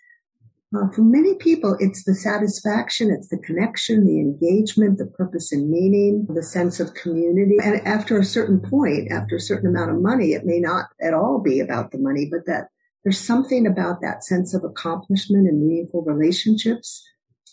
Uh, 0.75 0.87
for 0.93 1.01
many 1.01 1.33
people, 1.35 1.75
it's 1.79 2.03
the 2.03 2.13
satisfaction, 2.13 3.09
it's 3.09 3.29
the 3.29 3.39
connection, 3.39 4.05
the 4.05 4.19
engagement, 4.19 4.99
the 4.99 5.07
purpose 5.07 5.51
and 5.51 5.67
meaning, 5.69 6.27
the 6.29 6.43
sense 6.43 6.79
of 6.79 6.93
community. 6.93 7.57
And 7.63 7.81
after 7.87 8.19
a 8.19 8.25
certain 8.25 8.59
point, 8.59 9.11
after 9.11 9.37
a 9.37 9.41
certain 9.41 9.69
amount 9.69 9.89
of 9.89 10.01
money, 10.01 10.33
it 10.33 10.45
may 10.45 10.59
not 10.59 10.85
at 11.01 11.15
all 11.15 11.39
be 11.39 11.59
about 11.59 11.91
the 11.91 11.97
money, 11.97 12.27
but 12.29 12.45
that 12.45 12.67
there's 13.03 13.17
something 13.17 13.65
about 13.65 14.01
that 14.01 14.23
sense 14.23 14.53
of 14.53 14.63
accomplishment 14.63 15.47
and 15.47 15.59
meaningful 15.59 16.03
relationships 16.03 17.03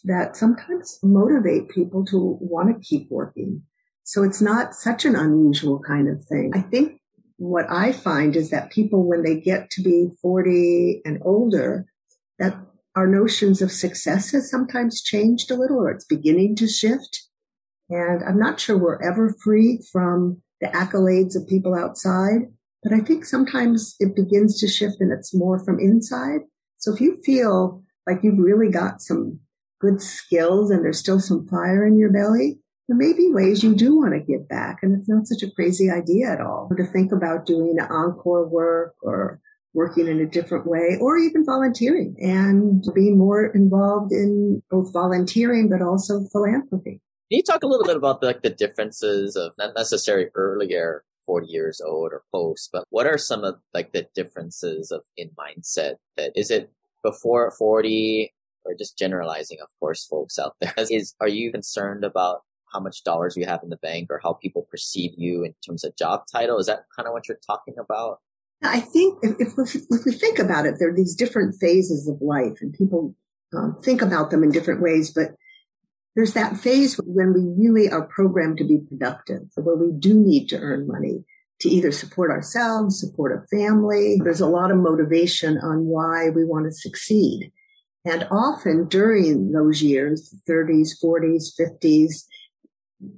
that 0.04 0.37
sometimes 0.37 0.99
motivate 1.02 1.70
people 1.70 2.04
to 2.06 2.37
want 2.40 2.68
to 2.68 2.87
keep 2.87 3.11
working. 3.11 3.62
So 4.04 4.23
it's 4.25 4.42
not 4.42 4.75
such 4.75 5.06
an 5.06 5.16
unusual 5.16 5.80
kind 5.80 6.08
of 6.08 6.23
thing. 6.25 6.52
I 6.54 6.61
think 6.61 7.00
what 7.38 7.64
I 7.70 7.92
find 7.92 8.37
is 8.37 8.50
that 8.50 8.70
people, 8.70 9.04
when 9.04 9.23
they 9.23 9.40
get 9.40 9.70
to 9.70 9.82
be 9.82 10.11
40 10.20 11.00
and 11.04 11.18
older, 11.25 11.87
that 12.38 12.56
our 12.97 13.07
notions 13.07 13.61
of 13.61 13.71
success 13.71 14.33
has 14.33 14.50
sometimes 14.50 15.03
changed 15.03 15.50
a 15.50 15.55
little 15.55 15.79
or 15.79 15.91
it's 15.91 16.07
beginning 16.07 16.57
to 16.57 16.67
shift. 16.67 17.29
And 17.91 18.25
I'm 18.25 18.38
not 18.38 18.59
sure 18.59 18.76
we're 18.76 19.03
ever 19.03 19.37
free 19.45 19.85
from 19.93 20.43
the 20.62 20.69
accolades 20.69 21.37
of 21.37 21.47
people 21.47 21.75
outside, 21.75 22.50
but 22.83 22.95
I 22.95 23.00
think 23.00 23.26
sometimes 23.26 23.95
it 24.00 24.17
begins 24.17 24.59
to 24.61 24.67
shift 24.67 24.97
and 25.00 25.12
it's 25.12 25.35
more 25.35 25.62
from 25.62 25.79
inside. 25.79 26.41
So 26.79 26.95
if 26.95 27.00
you 27.00 27.21
feel 27.23 27.83
like 28.07 28.21
you've 28.23 28.38
really 28.38 28.71
got 28.71 29.03
some 29.03 29.41
good 29.79 30.00
skills 30.00 30.71
and 30.71 30.83
there's 30.83 30.99
still 30.99 31.21
some 31.21 31.47
fire 31.47 31.87
in 31.87 31.99
your 31.99 32.11
belly, 32.11 32.61
there 32.88 32.97
may 32.97 33.12
be 33.12 33.31
ways 33.31 33.62
you 33.62 33.75
do 33.75 33.97
want 33.97 34.15
to 34.15 34.21
give 34.21 34.49
back. 34.49 34.79
And 34.83 34.97
it's 34.97 35.09
not 35.09 35.26
such 35.26 35.43
a 35.43 35.53
crazy 35.53 35.91
idea 35.91 36.31
at 36.31 36.41
all 36.41 36.71
to 36.76 36.87
think 36.87 37.12
about 37.12 37.45
doing 37.45 37.76
encore 37.79 38.47
work 38.47 38.95
or 39.03 39.41
working 39.76 40.09
in 40.09 40.18
a 40.21 40.26
different 40.26 40.66
way 40.66 40.97
or 41.00 41.18
even 41.18 41.45
volunteering 41.45 42.16
and 42.18 42.85
being 42.95 43.18
more 43.18 43.47
involved 43.47 44.11
in 44.11 44.62
both 44.71 44.90
volunteering 44.92 45.68
but 45.68 45.83
also 45.83 46.25
philanthropy. 46.33 47.02
Can 47.30 47.38
you 47.38 47.42
talk 47.42 47.62
a 47.62 47.66
little 47.66 47.85
bit 47.85 47.97
about 47.97 48.21
the, 48.21 48.26
like 48.26 48.42
the 48.42 48.50
differences 48.50 49.37
of 49.37 49.52
not 49.59 49.75
necessarily 49.76 50.28
earlier 50.35 51.04
40 51.26 51.49
years 51.49 51.80
old 51.85 52.12
or 52.12 52.23
post, 52.33 52.71
but 52.73 52.85
what 52.88 53.06
are 53.06 53.18
some 53.18 53.45
of 53.45 53.56
like 53.75 53.92
the 53.92 54.09
differences 54.14 54.90
of 54.90 55.02
in 55.16 55.30
mindset 55.30 55.97
that 56.16 56.33
is 56.35 56.50
it 56.50 56.73
before 57.02 57.50
40 57.50 58.33
or 58.64 58.75
just 58.75 58.97
generalizing, 58.99 59.59
of 59.62 59.68
course, 59.78 60.06
folks 60.06 60.38
out 60.38 60.54
there 60.61 60.75
is, 60.90 61.14
are 61.21 61.28
you 61.28 61.52
concerned 61.52 62.02
about 62.04 62.40
how 62.73 62.80
much 62.80 63.04
dollars 63.04 63.37
you 63.37 63.45
have 63.45 63.62
in 63.62 63.68
the 63.68 63.76
bank 63.76 64.09
or 64.11 64.21
how 64.23 64.33
people 64.33 64.66
perceive 64.71 65.12
you 65.16 65.45
in 65.45 65.54
terms 65.64 65.85
of 65.85 65.97
job 65.97 66.23
title? 66.30 66.59
Is 66.59 66.66
that 66.66 66.85
kind 66.95 67.06
of 67.06 67.12
what 67.12 67.28
you're 67.28 67.38
talking 67.47 67.75
about? 67.78 68.21
I 68.62 68.80
think 68.80 69.18
if, 69.22 69.36
if, 69.38 69.56
we, 69.56 69.64
if 69.64 70.04
we 70.04 70.12
think 70.12 70.38
about 70.38 70.66
it, 70.66 70.76
there 70.78 70.90
are 70.90 70.96
these 70.96 71.14
different 71.14 71.56
phases 71.60 72.08
of 72.08 72.20
life 72.20 72.58
and 72.60 72.72
people 72.72 73.14
um, 73.54 73.76
think 73.82 74.02
about 74.02 74.30
them 74.30 74.42
in 74.42 74.50
different 74.50 74.82
ways, 74.82 75.12
but 75.12 75.34
there's 76.14 76.32
that 76.32 76.56
phase 76.56 76.98
when 77.04 77.34
we 77.34 77.42
really 77.62 77.90
are 77.90 78.06
programmed 78.06 78.56
to 78.58 78.64
be 78.64 78.78
productive, 78.78 79.42
where 79.56 79.76
we 79.76 79.92
do 79.92 80.14
need 80.14 80.48
to 80.48 80.58
earn 80.58 80.86
money 80.86 81.25
to 81.60 81.68
either 81.68 81.92
support 81.92 82.30
ourselves, 82.30 82.98
support 82.98 83.32
a 83.32 83.46
family. 83.54 84.18
There's 84.22 84.40
a 84.40 84.46
lot 84.46 84.70
of 84.70 84.78
motivation 84.78 85.58
on 85.58 85.86
why 85.86 86.30
we 86.30 86.44
want 86.44 86.64
to 86.66 86.72
succeed. 86.72 87.52
And 88.04 88.26
often 88.30 88.88
during 88.88 89.52
those 89.52 89.82
years, 89.82 90.34
30s, 90.48 90.92
40s, 91.02 91.52
50s, 91.58 92.25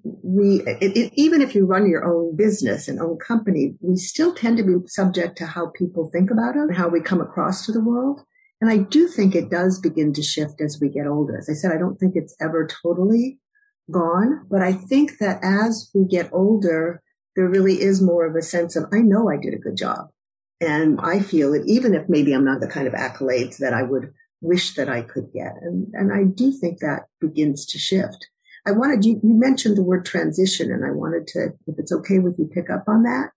we 0.03 0.61
it, 0.63 0.97
it, 0.97 1.13
even 1.15 1.41
if 1.41 1.55
you 1.55 1.65
run 1.65 1.89
your 1.89 2.05
own 2.05 2.37
business 2.37 2.89
and 2.89 3.01
own 3.01 3.19
company 3.19 3.75
we 3.81 3.97
still 3.97 4.35
tend 4.35 4.57
to 4.57 4.63
be 4.63 4.75
subject 4.87 5.37
to 5.39 5.47
how 5.47 5.69
people 5.69 6.11
think 6.13 6.31
about 6.31 6.57
us 6.57 6.77
how 6.77 6.89
we 6.89 7.01
come 7.01 7.21
across 7.21 7.65
to 7.67 7.73
the 7.73 7.83
world. 7.83 8.23
And 8.61 8.71
i 8.71 8.79
do 8.79 9.09
think 9.09 9.35
it 9.35 9.51
does 9.51 9.81
begin 9.81 10.13
to 10.15 10.23
shift 10.23 10.61
as 10.61 10.79
we 10.81 10.89
get 10.89 11.07
older. 11.07 11.39
As 11.39 11.49
i 11.49 11.55
said 11.55 11.73
i 11.73 11.79
don't 11.79 11.97
think 11.97 12.15
it's 12.17 12.37
ever 12.41 12.67
totally 12.67 13.39
gone 13.91 14.47
but 14.51 14.63
i 14.63 14.73
think 14.73 15.19
that 15.19 15.41
as 15.43 15.91
we 15.95 16.05
get 16.05 16.31
older 16.33 17.03
there 17.37 17.49
really 17.49 17.81
is 17.81 18.03
more 18.03 18.27
of 18.27 18.35
a 18.37 18.43
sense 18.43 18.77
of 18.77 18.85
i 18.93 18.99
know 18.99 19.31
i 19.31 19.37
did 19.37 19.55
a 19.55 19.59
good 19.59 19.77
job. 19.77 20.09
And 20.61 21.01
i 21.01 21.21
feel 21.21 21.55
it 21.55 21.63
even 21.67 21.95
if 21.95 22.09
maybe 22.09 22.33
i'm 22.33 22.45
not 22.45 22.61
the 22.61 22.69
kind 22.69 22.87
of 22.87 22.95
accolades 22.95 23.59
that 23.59 23.73
i 23.73 23.83
would 23.83 24.13
wish 24.41 24.75
that 24.75 24.89
i 24.89 25.03
could 25.03 25.33
get 25.33 25.55
and 25.63 25.87
and 25.95 26.13
i 26.13 26.25
do 26.25 26.53
think 26.53 26.79
that 26.79 27.07
begins 27.21 27.65
to 27.67 27.79
shift 27.79 28.29
I 28.69 28.73
wanted 28.73 29.03
you, 29.07 29.19
you 29.23 29.33
mentioned 29.33 29.79
the 29.79 29.83
word 29.83 30.05
transition 30.05 30.71
and 30.71 30.85
I 30.85 30.91
wanted 30.91 31.27
to, 31.29 31.55
if 31.67 31.79
it's 31.79 31.91
okay 31.91 32.19
with 32.19 32.39
you, 32.39 32.51
pick 32.53 32.69
up 32.69 32.85
on 32.87 33.03
that 33.05 33.31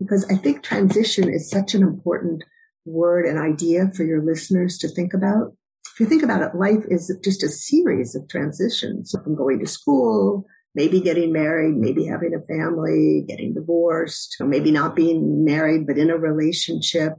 because 0.00 0.24
I 0.30 0.36
think 0.36 0.62
transition 0.62 1.28
is 1.28 1.50
such 1.50 1.74
an 1.74 1.82
important 1.82 2.42
word 2.86 3.26
and 3.26 3.38
idea 3.38 3.90
for 3.94 4.02
your 4.02 4.24
listeners 4.24 4.78
to 4.78 4.88
think 4.88 5.12
about. 5.12 5.52
If 5.92 6.00
you 6.00 6.06
think 6.06 6.22
about 6.22 6.40
it, 6.40 6.58
life 6.58 6.84
is 6.88 7.14
just 7.22 7.42
a 7.42 7.50
series 7.50 8.14
of 8.14 8.28
transitions 8.28 9.14
from 9.22 9.36
going 9.36 9.58
to 9.60 9.66
school, 9.66 10.46
maybe 10.74 11.02
getting 11.02 11.32
married, 11.32 11.76
maybe 11.76 12.06
having 12.06 12.32
a 12.34 12.46
family, 12.46 13.24
getting 13.28 13.52
divorced, 13.52 14.36
or 14.40 14.46
maybe 14.46 14.70
not 14.70 14.96
being 14.96 15.44
married, 15.44 15.86
but 15.86 15.98
in 15.98 16.08
a 16.08 16.16
relationship, 16.16 17.12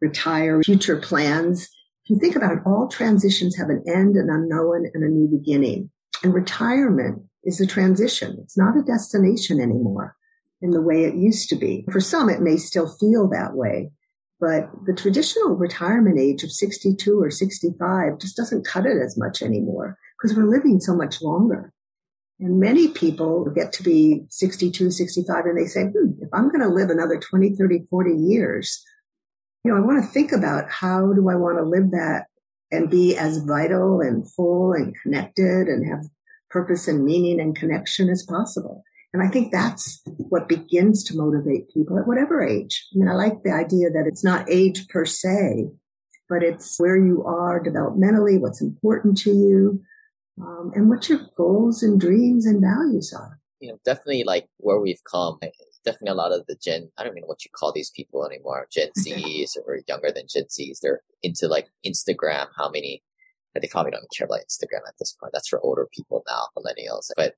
retire, 0.00 0.62
future 0.62 0.96
plans. 0.96 1.64
If 2.04 2.10
you 2.10 2.18
think 2.18 2.34
about 2.34 2.52
it, 2.52 2.60
all 2.64 2.88
transitions 2.88 3.58
have 3.58 3.68
an 3.68 3.84
end, 3.86 4.16
an 4.16 4.30
unknown, 4.30 4.86
and 4.94 5.04
a 5.04 5.08
new 5.08 5.28
beginning. 5.28 5.90
And 6.22 6.34
retirement 6.34 7.22
is 7.44 7.60
a 7.60 7.66
transition. 7.66 8.38
It's 8.42 8.58
not 8.58 8.76
a 8.76 8.82
destination 8.82 9.60
anymore 9.60 10.16
in 10.62 10.70
the 10.70 10.82
way 10.82 11.04
it 11.04 11.14
used 11.14 11.48
to 11.50 11.56
be. 11.56 11.86
For 11.92 12.00
some, 12.00 12.28
it 12.28 12.40
may 12.40 12.56
still 12.56 12.88
feel 12.88 13.28
that 13.28 13.54
way, 13.54 13.90
but 14.40 14.70
the 14.86 14.94
traditional 14.94 15.54
retirement 15.54 16.18
age 16.18 16.42
of 16.42 16.50
62 16.50 17.20
or 17.20 17.30
65 17.30 18.18
just 18.18 18.36
doesn't 18.36 18.66
cut 18.66 18.86
it 18.86 18.96
as 19.02 19.16
much 19.16 19.42
anymore 19.42 19.96
because 20.16 20.36
we're 20.36 20.50
living 20.50 20.80
so 20.80 20.94
much 20.94 21.22
longer. 21.22 21.72
And 22.38 22.60
many 22.60 22.88
people 22.88 23.46
get 23.54 23.72
to 23.74 23.82
be 23.82 24.24
62, 24.28 24.90
65 24.90 25.44
and 25.46 25.58
they 25.58 25.66
say, 25.66 25.84
hmm, 25.84 26.12
if 26.20 26.28
I'm 26.34 26.48
going 26.50 26.60
to 26.60 26.74
live 26.74 26.90
another 26.90 27.18
20, 27.18 27.56
30, 27.56 27.86
40 27.88 28.14
years, 28.14 28.84
you 29.64 29.72
know, 29.72 29.78
I 29.78 29.80
want 29.80 30.04
to 30.04 30.10
think 30.10 30.32
about 30.32 30.70
how 30.70 31.12
do 31.12 31.30
I 31.30 31.34
want 31.34 31.58
to 31.58 31.64
live 31.64 31.90
that 31.92 32.26
and 32.70 32.90
be 32.90 33.16
as 33.16 33.38
vital 33.38 34.00
and 34.00 34.30
full 34.32 34.72
and 34.72 34.94
connected 35.02 35.68
and 35.68 35.88
have 35.88 36.06
purpose 36.50 36.88
and 36.88 37.04
meaning 37.04 37.40
and 37.40 37.56
connection 37.56 38.08
as 38.08 38.22
possible. 38.22 38.82
And 39.12 39.22
I 39.22 39.28
think 39.28 39.52
that's 39.52 40.02
what 40.06 40.48
begins 40.48 41.02
to 41.04 41.16
motivate 41.16 41.72
people 41.72 41.98
at 41.98 42.06
whatever 42.06 42.42
age. 42.42 42.86
I 42.94 42.98
mean, 42.98 43.08
I 43.08 43.14
like 43.14 43.42
the 43.42 43.52
idea 43.52 43.90
that 43.90 44.04
it's 44.06 44.24
not 44.24 44.50
age 44.50 44.88
per 44.88 45.04
se, 45.04 45.68
but 46.28 46.42
it's 46.42 46.78
where 46.78 46.96
you 46.96 47.24
are 47.24 47.62
developmentally, 47.62 48.38
what's 48.40 48.60
important 48.60 49.16
to 49.18 49.30
you, 49.30 49.80
um, 50.40 50.72
and 50.74 50.90
what 50.90 51.08
your 51.08 51.20
goals 51.36 51.82
and 51.82 52.00
dreams 52.00 52.46
and 52.46 52.60
values 52.60 53.14
are. 53.16 53.38
You 53.60 53.70
know, 53.70 53.78
definitely 53.84 54.24
like 54.24 54.48
where 54.58 54.80
we've 54.80 55.02
come 55.10 55.38
definitely 55.86 56.10
a 56.10 56.14
lot 56.14 56.32
of 56.32 56.44
the 56.46 56.56
Gen, 56.62 56.90
I 56.98 57.04
don't 57.04 57.12
even 57.12 57.22
know 57.22 57.28
what 57.28 57.44
you 57.44 57.50
call 57.54 57.72
these 57.72 57.90
people 57.90 58.26
anymore, 58.26 58.66
Gen 58.70 58.90
Zs 58.98 59.56
or 59.64 59.80
younger 59.88 60.10
than 60.12 60.26
Gen 60.28 60.44
Zs. 60.44 60.80
They're 60.82 61.00
into 61.22 61.48
like 61.48 61.68
Instagram, 61.86 62.48
how 62.56 62.68
many, 62.68 63.02
they 63.54 63.68
probably 63.68 63.92
don't 63.92 64.04
care 64.14 64.26
about 64.26 64.40
Instagram 64.40 64.86
at 64.86 64.94
this 64.98 65.16
point. 65.18 65.32
That's 65.32 65.48
for 65.48 65.60
older 65.60 65.88
people 65.90 66.22
now, 66.28 66.48
millennials. 66.58 67.10
But 67.16 67.36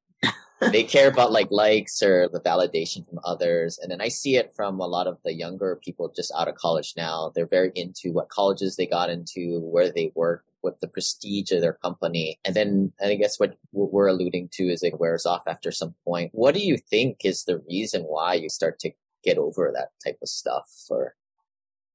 they 0.60 0.82
care 0.82 1.08
about 1.08 1.32
like 1.32 1.50
likes 1.50 2.02
or 2.02 2.28
the 2.28 2.40
validation 2.40 3.08
from 3.08 3.20
others. 3.24 3.78
And 3.78 3.90
then 3.90 4.00
I 4.00 4.08
see 4.08 4.36
it 4.36 4.52
from 4.54 4.80
a 4.80 4.86
lot 4.86 5.06
of 5.06 5.18
the 5.24 5.32
younger 5.32 5.80
people 5.82 6.12
just 6.14 6.32
out 6.36 6.48
of 6.48 6.56
college 6.56 6.94
now. 6.96 7.32
They're 7.34 7.46
very 7.46 7.72
into 7.74 8.12
what 8.12 8.28
colleges 8.28 8.76
they 8.76 8.86
got 8.86 9.10
into, 9.10 9.60
where 9.60 9.92
they 9.92 10.12
work, 10.14 10.44
what 10.60 10.80
the 10.80 10.88
prestige 10.88 11.52
of 11.52 11.60
their 11.60 11.74
company. 11.74 12.40
And 12.44 12.56
then 12.56 12.92
I 13.00 13.14
guess 13.14 13.38
what 13.38 13.56
we're 13.72 14.08
alluding 14.08 14.48
to 14.54 14.64
is 14.64 14.82
it 14.82 14.98
wears 14.98 15.26
off 15.26 15.42
after 15.46 15.70
some 15.70 15.94
point. 16.04 16.30
What 16.34 16.54
do 16.54 16.60
you 16.60 16.76
think 16.76 17.18
is 17.24 17.44
the 17.44 17.58
reason 17.68 18.02
why 18.02 18.34
you 18.34 18.48
start 18.48 18.78
to 18.80 18.90
get 19.24 19.38
over 19.38 19.72
that 19.74 19.90
type 20.04 20.18
of 20.22 20.28
stuff 20.28 20.68
or 20.90 21.14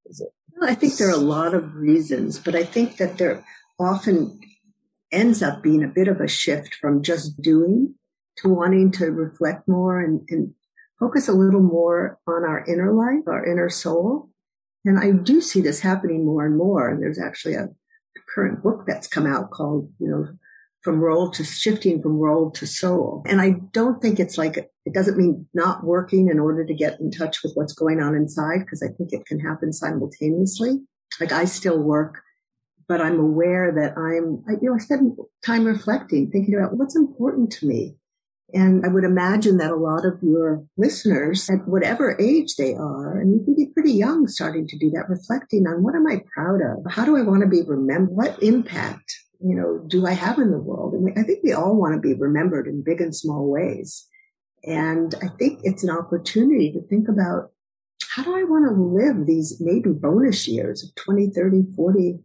is 0.05 0.21
it? 0.21 0.29
Well, 0.55 0.69
I 0.69 0.75
think 0.75 0.95
there 0.95 1.09
are 1.09 1.11
a 1.11 1.17
lot 1.17 1.53
of 1.53 1.75
reasons, 1.75 2.39
but 2.39 2.55
I 2.55 2.63
think 2.63 2.97
that 2.97 3.17
there 3.17 3.43
often 3.79 4.39
ends 5.11 5.43
up 5.43 5.61
being 5.61 5.83
a 5.83 5.87
bit 5.87 6.07
of 6.07 6.21
a 6.21 6.27
shift 6.27 6.75
from 6.75 7.01
just 7.01 7.41
doing 7.41 7.95
to 8.37 8.49
wanting 8.49 8.91
to 8.91 9.11
reflect 9.11 9.67
more 9.67 10.01
and, 10.01 10.21
and 10.29 10.53
focus 10.99 11.27
a 11.27 11.33
little 11.33 11.61
more 11.61 12.19
on 12.27 12.43
our 12.43 12.65
inner 12.65 12.93
life, 12.93 13.27
our 13.27 13.45
inner 13.45 13.69
soul. 13.69 14.29
And 14.85 14.99
I 14.99 15.11
do 15.11 15.41
see 15.41 15.61
this 15.61 15.79
happening 15.79 16.25
more 16.25 16.45
and 16.45 16.57
more. 16.57 16.89
And 16.89 17.01
there's 17.01 17.19
actually 17.19 17.55
a 17.55 17.69
current 18.33 18.63
book 18.63 18.85
that's 18.87 19.07
come 19.07 19.25
out 19.25 19.51
called, 19.51 19.89
you 19.99 20.09
know, 20.09 20.27
from 20.81 20.99
role 20.99 21.31
to 21.31 21.43
shifting 21.45 22.01
from 22.01 22.17
role 22.17 22.51
to 22.51 22.67
soul. 22.67 23.23
And 23.25 23.39
I 23.39 23.51
don't 23.71 24.01
think 24.01 24.19
it's 24.19 24.37
like, 24.37 24.57
it 24.57 24.93
doesn't 24.93 25.17
mean 25.17 25.47
not 25.53 25.85
working 25.85 26.27
in 26.29 26.39
order 26.39 26.65
to 26.65 26.73
get 26.73 26.99
in 26.99 27.09
touch 27.09 27.41
with 27.41 27.53
what's 27.53 27.73
going 27.73 28.01
on 28.01 28.15
inside, 28.15 28.59
because 28.59 28.83
I 28.83 28.87
think 28.87 29.13
it 29.13 29.25
can 29.25 29.39
happen 29.39 29.71
simultaneously. 29.71 30.81
Like 31.21 31.31
I 31.31 31.45
still 31.45 31.79
work, 31.79 32.21
but 32.89 32.99
I'm 32.99 33.17
aware 33.17 33.71
that 33.71 33.97
I'm, 33.97 34.43
you 34.61 34.69
know, 34.69 34.75
I 34.75 34.79
spend 34.79 35.15
time 35.45 35.63
reflecting, 35.63 36.29
thinking 36.29 36.55
about 36.55 36.75
what's 36.75 36.97
important 36.97 37.51
to 37.53 37.65
me. 37.65 37.95
And 38.53 38.85
I 38.85 38.89
would 38.89 39.03
imagine 39.03 39.57
that 39.57 39.71
a 39.71 39.75
lot 39.75 40.05
of 40.05 40.21
your 40.21 40.63
listeners 40.77 41.49
at 41.49 41.67
whatever 41.67 42.15
age 42.21 42.55
they 42.55 42.75
are, 42.75 43.19
and 43.19 43.33
you 43.33 43.43
can 43.43 43.55
be 43.55 43.71
pretty 43.73 43.93
young 43.93 44.27
starting 44.27 44.67
to 44.67 44.77
do 44.77 44.91
that, 44.91 45.09
reflecting 45.09 45.65
on 45.65 45.81
what 45.81 45.95
am 45.95 46.05
I 46.05 46.23
proud 46.35 46.59
of? 46.61 46.91
How 46.91 47.03
do 47.03 47.17
I 47.17 47.23
want 47.23 47.41
to 47.41 47.47
be 47.47 47.63
remembered? 47.63 48.15
What 48.15 48.43
impact, 48.43 49.11
you 49.39 49.55
know, 49.55 49.83
do 49.87 50.05
I 50.05 50.11
have 50.11 50.37
in 50.37 50.51
the 50.51 50.59
world? 50.59 50.93
And 50.93 51.17
I 51.17 51.23
think 51.23 51.39
we 51.43 51.51
all 51.51 51.75
want 51.75 51.95
to 51.95 51.99
be 51.99 52.13
remembered 52.13 52.67
in 52.67 52.83
big 52.83 53.01
and 53.01 53.15
small 53.15 53.49
ways. 53.49 54.07
And 54.63 55.15
I 55.23 55.29
think 55.39 55.61
it's 55.63 55.83
an 55.83 55.89
opportunity 55.89 56.71
to 56.73 56.87
think 56.87 57.09
about 57.09 57.51
how 58.11 58.23
do 58.23 58.35
I 58.35 58.43
want 58.43 58.69
to 58.69 58.79
live 58.79 59.25
these 59.25 59.59
maybe 59.59 59.89
bonus 59.89 60.47
years 60.47 60.83
of 60.83 60.93
20, 61.03 61.31
30, 61.31 61.63
40 61.75 62.19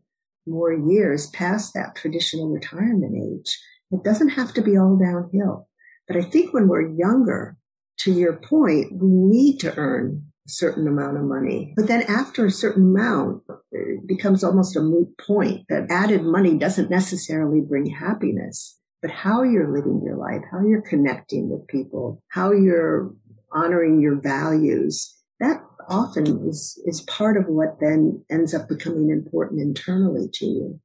more 0.46 0.72
years 0.72 1.28
past 1.28 1.72
that 1.72 1.96
traditional 1.96 2.48
retirement 2.48 3.16
age? 3.16 3.58
It 3.90 4.04
doesn't 4.04 4.30
have 4.30 4.52
to 4.54 4.60
be 4.60 4.76
all 4.76 4.96
downhill. 4.96 5.68
But 6.08 6.16
I 6.16 6.22
think 6.22 6.52
when 6.52 6.66
we're 6.66 6.88
younger, 6.88 7.56
to 8.00 8.12
your 8.12 8.34
point, 8.36 8.92
we 8.92 9.08
need 9.08 9.58
to 9.58 9.76
earn 9.76 10.24
a 10.46 10.50
certain 10.50 10.88
amount 10.88 11.18
of 11.18 11.24
money. 11.24 11.74
But 11.76 11.86
then 11.86 12.02
after 12.02 12.46
a 12.46 12.50
certain 12.50 12.84
amount, 12.84 13.42
it 13.70 14.06
becomes 14.06 14.42
almost 14.42 14.76
a 14.76 14.80
moot 14.80 15.08
point 15.18 15.66
that 15.68 15.90
added 15.90 16.22
money 16.22 16.56
doesn't 16.56 16.90
necessarily 16.90 17.60
bring 17.60 17.86
happiness 17.86 18.78
but 19.00 19.10
how 19.10 19.42
you're 19.42 19.72
living 19.72 20.02
your 20.04 20.16
life, 20.16 20.42
how 20.50 20.60
you're 20.66 20.82
connecting 20.82 21.48
with 21.48 21.66
people, 21.68 22.22
how 22.28 22.52
you're 22.52 23.12
honoring 23.52 24.00
your 24.00 24.20
values, 24.20 25.16
that 25.40 25.62
often 25.88 26.48
is, 26.48 26.80
is 26.84 27.00
part 27.02 27.36
of 27.36 27.46
what 27.46 27.80
then 27.80 28.24
ends 28.30 28.54
up 28.54 28.68
becoming 28.68 29.10
important 29.10 29.60
internally 29.60 30.28
to 30.32 30.44
you. 30.44 30.80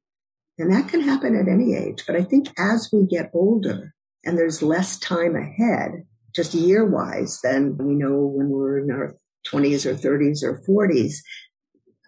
And 0.58 0.72
that 0.72 0.88
can 0.88 1.00
happen 1.00 1.36
at 1.36 1.48
any 1.48 1.74
age. 1.74 2.04
But 2.06 2.14
I 2.14 2.22
think 2.22 2.48
as 2.56 2.88
we 2.92 3.04
get 3.04 3.30
older 3.34 3.93
and 4.24 4.38
there's 4.38 4.62
less 4.62 4.98
time 4.98 5.36
ahead, 5.36 6.04
just 6.34 6.54
year 6.54 6.84
wise 6.84 7.40
than 7.42 7.76
we 7.78 7.94
know 7.94 8.16
when 8.16 8.48
we're 8.48 8.78
in 8.78 8.90
our 8.90 9.16
20s 9.46 9.86
or 9.86 9.94
30s 9.94 10.42
or 10.42 10.62
40s, 10.66 11.16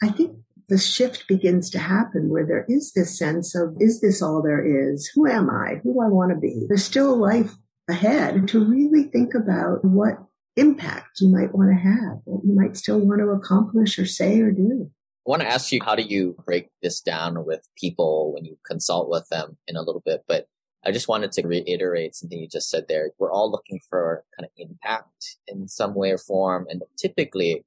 I 0.02 0.08
think 0.08 0.38
the 0.68 0.78
shift 0.78 1.28
begins 1.28 1.70
to 1.70 1.78
happen 1.78 2.28
where 2.28 2.44
there 2.44 2.66
is 2.68 2.92
this 2.92 3.16
sense 3.16 3.54
of, 3.54 3.76
is 3.78 4.00
this 4.00 4.20
all 4.20 4.42
there 4.42 4.64
is? 4.92 5.10
Who 5.14 5.26
am 5.26 5.48
I? 5.48 5.80
Who 5.82 5.94
do 5.94 6.00
I 6.00 6.08
want 6.08 6.32
to 6.32 6.38
be? 6.38 6.66
There's 6.68 6.84
still 6.84 7.16
life 7.16 7.54
ahead 7.88 8.48
to 8.48 8.64
really 8.64 9.04
think 9.04 9.34
about 9.34 9.84
what 9.84 10.18
impact 10.56 11.20
you 11.20 11.28
might 11.28 11.54
want 11.54 11.70
to 11.70 11.78
have, 11.78 12.18
what 12.24 12.44
you 12.44 12.54
might 12.54 12.76
still 12.76 12.98
want 12.98 13.20
to 13.20 13.28
accomplish 13.28 13.98
or 13.98 14.06
say 14.06 14.40
or 14.40 14.50
do. 14.50 14.90
I 15.26 15.30
want 15.30 15.42
to 15.42 15.48
ask 15.48 15.70
you, 15.70 15.80
how 15.84 15.94
do 15.94 16.02
you 16.02 16.36
break 16.44 16.68
this 16.82 17.00
down 17.00 17.44
with 17.44 17.60
people 17.76 18.32
when 18.32 18.44
you 18.44 18.56
consult 18.66 19.08
with 19.08 19.28
them 19.28 19.56
in 19.68 19.76
a 19.76 19.82
little 19.82 20.02
bit? 20.04 20.24
But 20.26 20.46
I 20.86 20.92
just 20.92 21.08
wanted 21.08 21.32
to 21.32 21.46
reiterate 21.46 22.14
something 22.14 22.38
you 22.38 22.48
just 22.48 22.70
said 22.70 22.86
there. 22.88 23.10
We're 23.18 23.32
all 23.32 23.50
looking 23.50 23.80
for 23.90 24.24
kind 24.38 24.46
of 24.46 24.52
impact 24.56 25.36
in 25.48 25.66
some 25.66 25.94
way 25.94 26.12
or 26.12 26.18
form. 26.18 26.66
And 26.70 26.80
typically 26.96 27.64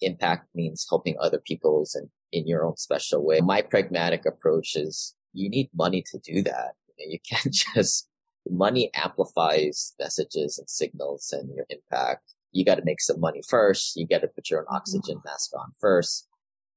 impact 0.00 0.48
means 0.54 0.86
helping 0.88 1.16
other 1.20 1.40
people's 1.44 1.96
and 1.96 2.08
in 2.30 2.46
your 2.46 2.64
own 2.64 2.76
special 2.76 3.24
way. 3.24 3.40
My 3.40 3.60
pragmatic 3.60 4.24
approach 4.24 4.76
is 4.76 5.14
you 5.32 5.50
need 5.50 5.68
money 5.74 6.04
to 6.12 6.18
do 6.18 6.42
that. 6.42 6.72
You 6.96 7.18
can't 7.28 7.52
just, 7.52 8.08
money 8.48 8.90
amplifies 8.94 9.94
messages 9.98 10.58
and 10.58 10.70
signals 10.70 11.34
and 11.36 11.52
your 11.52 11.66
impact. 11.68 12.22
You 12.52 12.64
got 12.64 12.76
to 12.76 12.84
make 12.84 13.00
some 13.00 13.18
money 13.18 13.42
first. 13.46 13.96
You 13.96 14.06
got 14.06 14.20
to 14.20 14.28
put 14.28 14.48
your 14.48 14.60
own 14.60 14.66
oxygen 14.70 15.20
mask 15.24 15.50
on 15.58 15.72
first. 15.80 16.28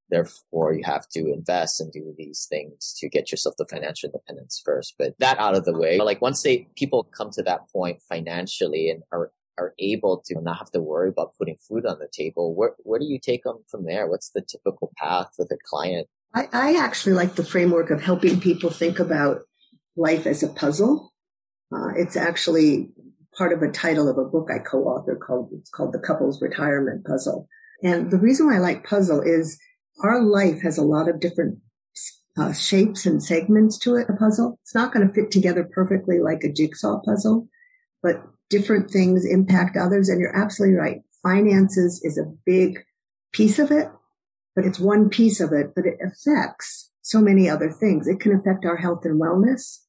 Therefore, 0.10 0.74
you 0.74 0.84
have 0.86 1.08
to 1.10 1.32
invest 1.32 1.82
and 1.82 1.92
do 1.92 2.14
these 2.18 2.48
things 2.50 2.96
to 3.00 3.10
get 3.10 3.32
yourself 3.32 3.56
to 3.58 3.66
financial 3.66 4.08
independence 4.08 4.62
first. 4.64 4.96
But 4.98 5.16
that 5.20 5.38
out 5.38 5.56
of 5.56 5.66
the 5.66 5.78
way, 5.78 6.00
like 6.00 6.22
once 6.22 6.42
they, 6.44 6.68
people 6.78 7.04
come 7.16 7.30
to 7.32 7.44
that 7.44 7.70
point 7.72 8.02
financially 8.08 8.90
and 8.90 9.04
are 9.12 9.32
are 9.58 9.74
able 9.80 10.22
to 10.26 10.40
not 10.42 10.58
have 10.58 10.72
to 10.72 10.80
worry 10.80 11.10
about 11.10 11.34
putting 11.38 11.58
food 11.68 11.86
on 11.86 12.00
the 12.00 12.08
table, 12.12 12.56
where, 12.56 12.76
where 12.80 13.00
do 13.00 13.06
you 13.06 13.20
take 13.20 13.44
them 13.44 13.58
from 13.70 13.86
there? 13.86 14.08
What's 14.08 14.30
the 14.30 14.42
typical 14.42 14.92
path 14.98 15.32
with 15.38 15.52
a 15.52 15.58
client? 15.66 16.08
I, 16.34 16.48
I 16.54 16.76
actually 16.76 17.14
like 17.14 17.36
the 17.36 17.44
framework 17.44 17.90
of 17.90 18.02
helping 18.02 18.40
people 18.40 18.70
think 18.70 19.00
about 19.00 19.42
life 19.96 20.28
as 20.28 20.44
a 20.44 20.50
puzzle. 20.50 21.12
Uh, 21.74 21.90
it's 21.96 22.16
actually 22.16 22.92
part 23.36 23.52
of 23.52 23.62
a 23.62 23.72
title 23.72 24.08
of 24.10 24.18
a 24.18 24.26
book 24.26 24.50
I 24.54 24.60
co-author 24.60 25.16
called, 25.16 25.50
it's 25.54 25.70
called 25.70 25.94
The 25.94 26.00
Couples 26.00 26.42
Retirement 26.42 27.06
Puzzle. 27.06 27.48
And 27.84 28.12
the 28.12 28.18
reason 28.18 28.48
why 28.48 28.56
I 28.56 28.60
like 28.60 28.84
puzzle 28.84 29.22
is 29.22 29.60
our 30.04 30.22
life 30.22 30.62
has 30.62 30.78
a 30.78 30.84
lot 30.84 31.10
of 31.10 31.20
different 31.20 31.60
uh, 32.38 32.54
shapes 32.54 33.06
and 33.06 33.24
segments 33.24 33.78
to 33.80 33.96
it, 33.96 34.10
a 34.10 34.14
puzzle. 34.14 34.60
It's 34.62 34.76
not 34.76 34.94
going 34.94 35.08
to 35.08 35.14
fit 35.14 35.32
together 35.32 35.68
perfectly 35.72 36.20
like 36.20 36.44
a 36.44 36.52
jigsaw 36.52 37.02
puzzle, 37.04 37.48
but 38.04 38.22
different 38.50 38.92
things 38.92 39.26
impact 39.26 39.76
others. 39.76 40.10
And 40.10 40.20
you're 40.20 40.36
absolutely 40.36 40.78
right. 40.78 41.02
Finances 41.24 42.00
is 42.04 42.18
a 42.18 42.32
big 42.46 42.80
piece 43.34 43.60
of 43.60 43.72
it, 43.72 43.90
but 44.56 44.66
it's 44.66 44.80
one 44.80 45.10
piece 45.10 45.40
of 45.40 45.52
it, 45.52 45.74
but 45.76 45.86
it 45.86 45.98
affects 46.02 46.92
so 47.02 47.20
many 47.20 47.50
other 47.50 47.72
things. 47.72 48.08
It 48.08 48.20
can 48.20 48.36
affect 48.36 48.66
our 48.66 48.78
health 48.78 49.04
and 49.04 49.20
wellness. 49.20 49.80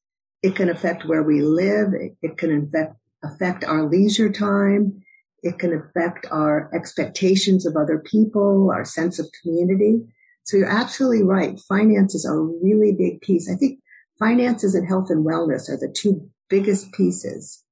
It 0.41 0.55
can 0.55 0.69
affect 0.69 1.05
where 1.05 1.23
we 1.23 1.41
live. 1.41 1.93
It, 1.93 2.15
it 2.21 2.37
can 2.37 2.63
affect, 2.63 2.95
affect 3.23 3.63
our 3.63 3.87
leisure 3.87 4.31
time. 4.31 5.03
It 5.43 5.59
can 5.59 5.73
affect 5.73 6.25
our 6.31 6.69
expectations 6.73 7.65
of 7.65 7.75
other 7.75 7.99
people, 7.99 8.71
our 8.71 8.85
sense 8.85 9.19
of 9.19 9.29
community. 9.41 10.01
So 10.43 10.57
you're 10.57 10.67
absolutely 10.69 11.23
right. 11.23 11.59
Finances 11.59 12.25
are 12.25 12.37
a 12.37 12.43
really 12.43 12.91
big 12.91 13.21
piece. 13.21 13.49
I 13.49 13.55
think 13.55 13.79
finances 14.17 14.75
and 14.75 14.87
health 14.87 15.09
and 15.09 15.25
wellness 15.25 15.69
are 15.69 15.77
the 15.77 15.93
two 15.95 16.29
biggest 16.49 16.91
pieces 16.91 17.63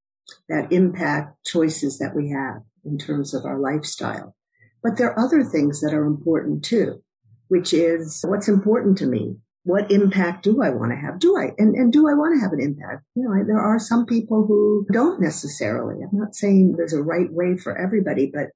that 0.48 0.72
impact 0.72 1.44
choices 1.46 1.98
that 1.98 2.14
we 2.14 2.30
have 2.30 2.62
in 2.84 2.98
terms 2.98 3.34
of 3.34 3.44
our 3.44 3.58
lifestyle. 3.58 4.34
But 4.82 4.96
there 4.96 5.10
are 5.10 5.18
other 5.18 5.42
things 5.42 5.80
that 5.80 5.92
are 5.92 6.04
important 6.04 6.64
too, 6.64 7.02
which 7.48 7.72
is 7.72 8.24
what's 8.26 8.48
important 8.48 8.96
to 8.98 9.06
me. 9.06 9.36
What 9.64 9.90
impact 9.90 10.44
do 10.44 10.62
I 10.62 10.70
want 10.70 10.92
to 10.92 10.96
have? 10.96 11.18
Do 11.18 11.36
I, 11.36 11.50
and, 11.58 11.74
and 11.74 11.92
do 11.92 12.08
I 12.08 12.14
want 12.14 12.34
to 12.34 12.40
have 12.40 12.52
an 12.52 12.60
impact? 12.60 13.04
You 13.14 13.24
know, 13.24 13.44
there 13.44 13.60
are 13.60 13.78
some 13.78 14.06
people 14.06 14.46
who 14.46 14.86
don't 14.92 15.20
necessarily. 15.20 16.02
I'm 16.02 16.18
not 16.18 16.34
saying 16.34 16.76
there's 16.76 16.94
a 16.94 17.02
right 17.02 17.30
way 17.30 17.56
for 17.56 17.76
everybody, 17.76 18.30
but 18.32 18.48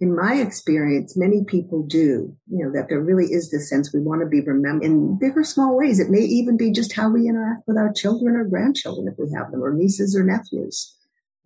in 0.00 0.16
my 0.16 0.34
experience, 0.36 1.16
many 1.16 1.44
people 1.44 1.82
do, 1.82 2.34
you 2.50 2.64
know, 2.64 2.72
that 2.72 2.88
there 2.88 3.00
really 3.00 3.26
is 3.26 3.50
this 3.50 3.68
sense 3.68 3.92
we 3.92 4.00
want 4.00 4.22
to 4.22 4.26
be 4.26 4.40
remembered 4.40 4.84
in 4.84 5.18
big 5.18 5.36
or 5.36 5.44
small 5.44 5.76
ways. 5.76 6.00
It 6.00 6.10
may 6.10 6.20
even 6.20 6.56
be 6.56 6.72
just 6.72 6.94
how 6.94 7.10
we 7.10 7.28
interact 7.28 7.62
with 7.66 7.76
our 7.76 7.92
children 7.92 8.34
or 8.36 8.44
grandchildren 8.44 9.08
if 9.08 9.14
we 9.18 9.32
have 9.36 9.50
them, 9.50 9.62
or 9.62 9.72
nieces 9.72 10.16
or 10.16 10.24
nephews 10.24 10.94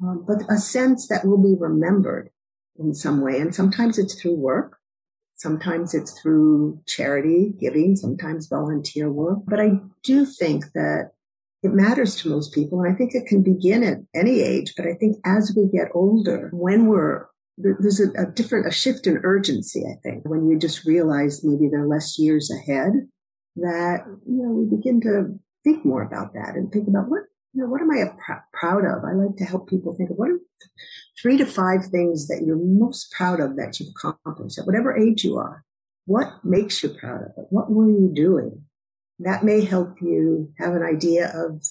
um, 0.02 0.24
but 0.26 0.42
a 0.48 0.58
sense 0.58 1.08
that 1.08 1.24
will 1.24 1.42
be 1.42 1.54
remembered 1.58 2.30
in 2.78 2.94
some 2.94 3.20
way. 3.20 3.38
And 3.40 3.54
sometimes 3.54 3.98
it's 3.98 4.20
through 4.20 4.36
work. 4.36 4.77
Sometimes 5.38 5.94
it's 5.94 6.20
through 6.20 6.80
charity 6.86 7.54
giving, 7.60 7.96
sometimes 7.96 8.48
volunteer 8.48 9.10
work. 9.10 9.38
But 9.46 9.60
I 9.60 9.80
do 10.02 10.26
think 10.26 10.64
that 10.74 11.12
it 11.62 11.72
matters 11.72 12.16
to 12.16 12.28
most 12.28 12.52
people. 12.52 12.82
And 12.82 12.92
I 12.92 12.96
think 12.96 13.14
it 13.14 13.26
can 13.26 13.42
begin 13.42 13.82
at 13.82 13.98
any 14.14 14.40
age. 14.40 14.74
But 14.76 14.86
I 14.86 14.94
think 14.94 15.16
as 15.24 15.54
we 15.56 15.68
get 15.70 15.88
older, 15.94 16.50
when 16.52 16.86
we're 16.86 17.26
there's 17.58 18.00
a, 18.00 18.10
a, 18.20 18.26
different, 18.26 18.66
a 18.66 18.70
shift 18.70 19.06
in 19.06 19.20
urgency, 19.24 19.84
I 19.84 19.98
think, 20.02 20.22
when 20.24 20.48
you 20.48 20.58
just 20.58 20.84
realize 20.84 21.44
maybe 21.44 21.68
there 21.68 21.82
are 21.82 21.88
less 21.88 22.18
years 22.18 22.50
ahead 22.52 22.92
that, 23.56 24.04
you 24.06 24.42
know, 24.42 24.50
we 24.50 24.76
begin 24.76 25.00
to 25.00 25.38
think 25.64 25.84
more 25.84 26.02
about 26.02 26.34
that 26.34 26.54
and 26.54 26.70
think 26.70 26.86
about 26.86 27.08
what, 27.08 27.22
you 27.52 27.62
know, 27.62 27.68
what 27.68 27.80
am 27.80 27.90
I 27.90 28.12
pr- 28.24 28.44
proud 28.52 28.84
of? 28.84 29.02
I 29.04 29.12
like 29.12 29.36
to 29.38 29.44
help 29.44 29.68
people 29.68 29.96
think 29.96 30.10
of 30.10 30.16
what 30.16 30.30
are 30.30 30.38
three 31.20 31.36
to 31.36 31.46
five 31.46 31.84
things 31.86 32.28
that 32.28 32.42
you're 32.46 32.56
most 32.56 33.12
proud 33.12 33.40
of 33.40 33.56
that 33.56 33.78
you've 33.78 33.90
accomplished 33.90 34.58
at 34.58 34.66
whatever 34.66 34.96
age 34.96 35.24
you 35.24 35.36
are. 35.36 35.64
What 36.06 36.44
makes 36.44 36.82
you 36.82 36.90
proud 36.90 37.22
of 37.22 37.32
it? 37.36 37.46
What 37.50 37.70
were 37.70 37.88
you 37.88 38.10
doing? 38.14 38.62
That 39.18 39.44
may 39.44 39.64
help 39.64 40.00
you 40.00 40.52
have 40.58 40.74
an 40.74 40.82
idea 40.82 41.32
of 41.34 41.62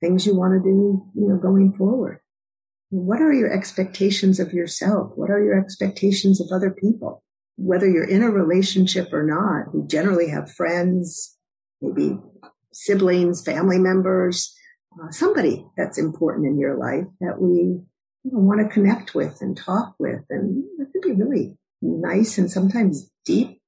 things 0.00 0.26
you 0.26 0.36
want 0.36 0.54
to 0.54 0.60
do, 0.60 1.04
you 1.14 1.28
know, 1.28 1.36
going 1.36 1.72
forward. 1.72 2.20
What 2.90 3.20
are 3.20 3.32
your 3.32 3.52
expectations 3.52 4.40
of 4.40 4.52
yourself? 4.52 5.12
What 5.16 5.30
are 5.30 5.42
your 5.42 5.60
expectations 5.60 6.40
of 6.40 6.48
other 6.52 6.70
people? 6.70 7.22
Whether 7.56 7.90
you're 7.90 8.08
in 8.08 8.22
a 8.22 8.30
relationship 8.30 9.12
or 9.12 9.24
not, 9.24 9.74
we 9.74 9.86
generally 9.86 10.28
have 10.28 10.52
friends, 10.52 11.36
maybe 11.82 12.18
siblings, 12.72 13.44
family 13.44 13.78
members, 13.78 14.54
uh, 15.02 15.10
somebody 15.10 15.66
that's 15.76 15.98
important 15.98 16.46
in 16.46 16.58
your 16.58 16.78
life 16.78 17.04
that 17.20 17.40
we 17.40 17.80
you 18.24 18.32
know, 18.32 18.38
want 18.38 18.60
to 18.60 18.72
connect 18.72 19.14
with 19.14 19.40
and 19.40 19.56
talk 19.56 19.94
with. 19.98 20.22
And 20.30 20.64
it 20.78 20.88
can 20.92 21.16
be 21.16 21.22
really 21.22 21.56
nice 21.80 22.38
and 22.38 22.50
sometimes 22.50 23.10
deep 23.24 23.60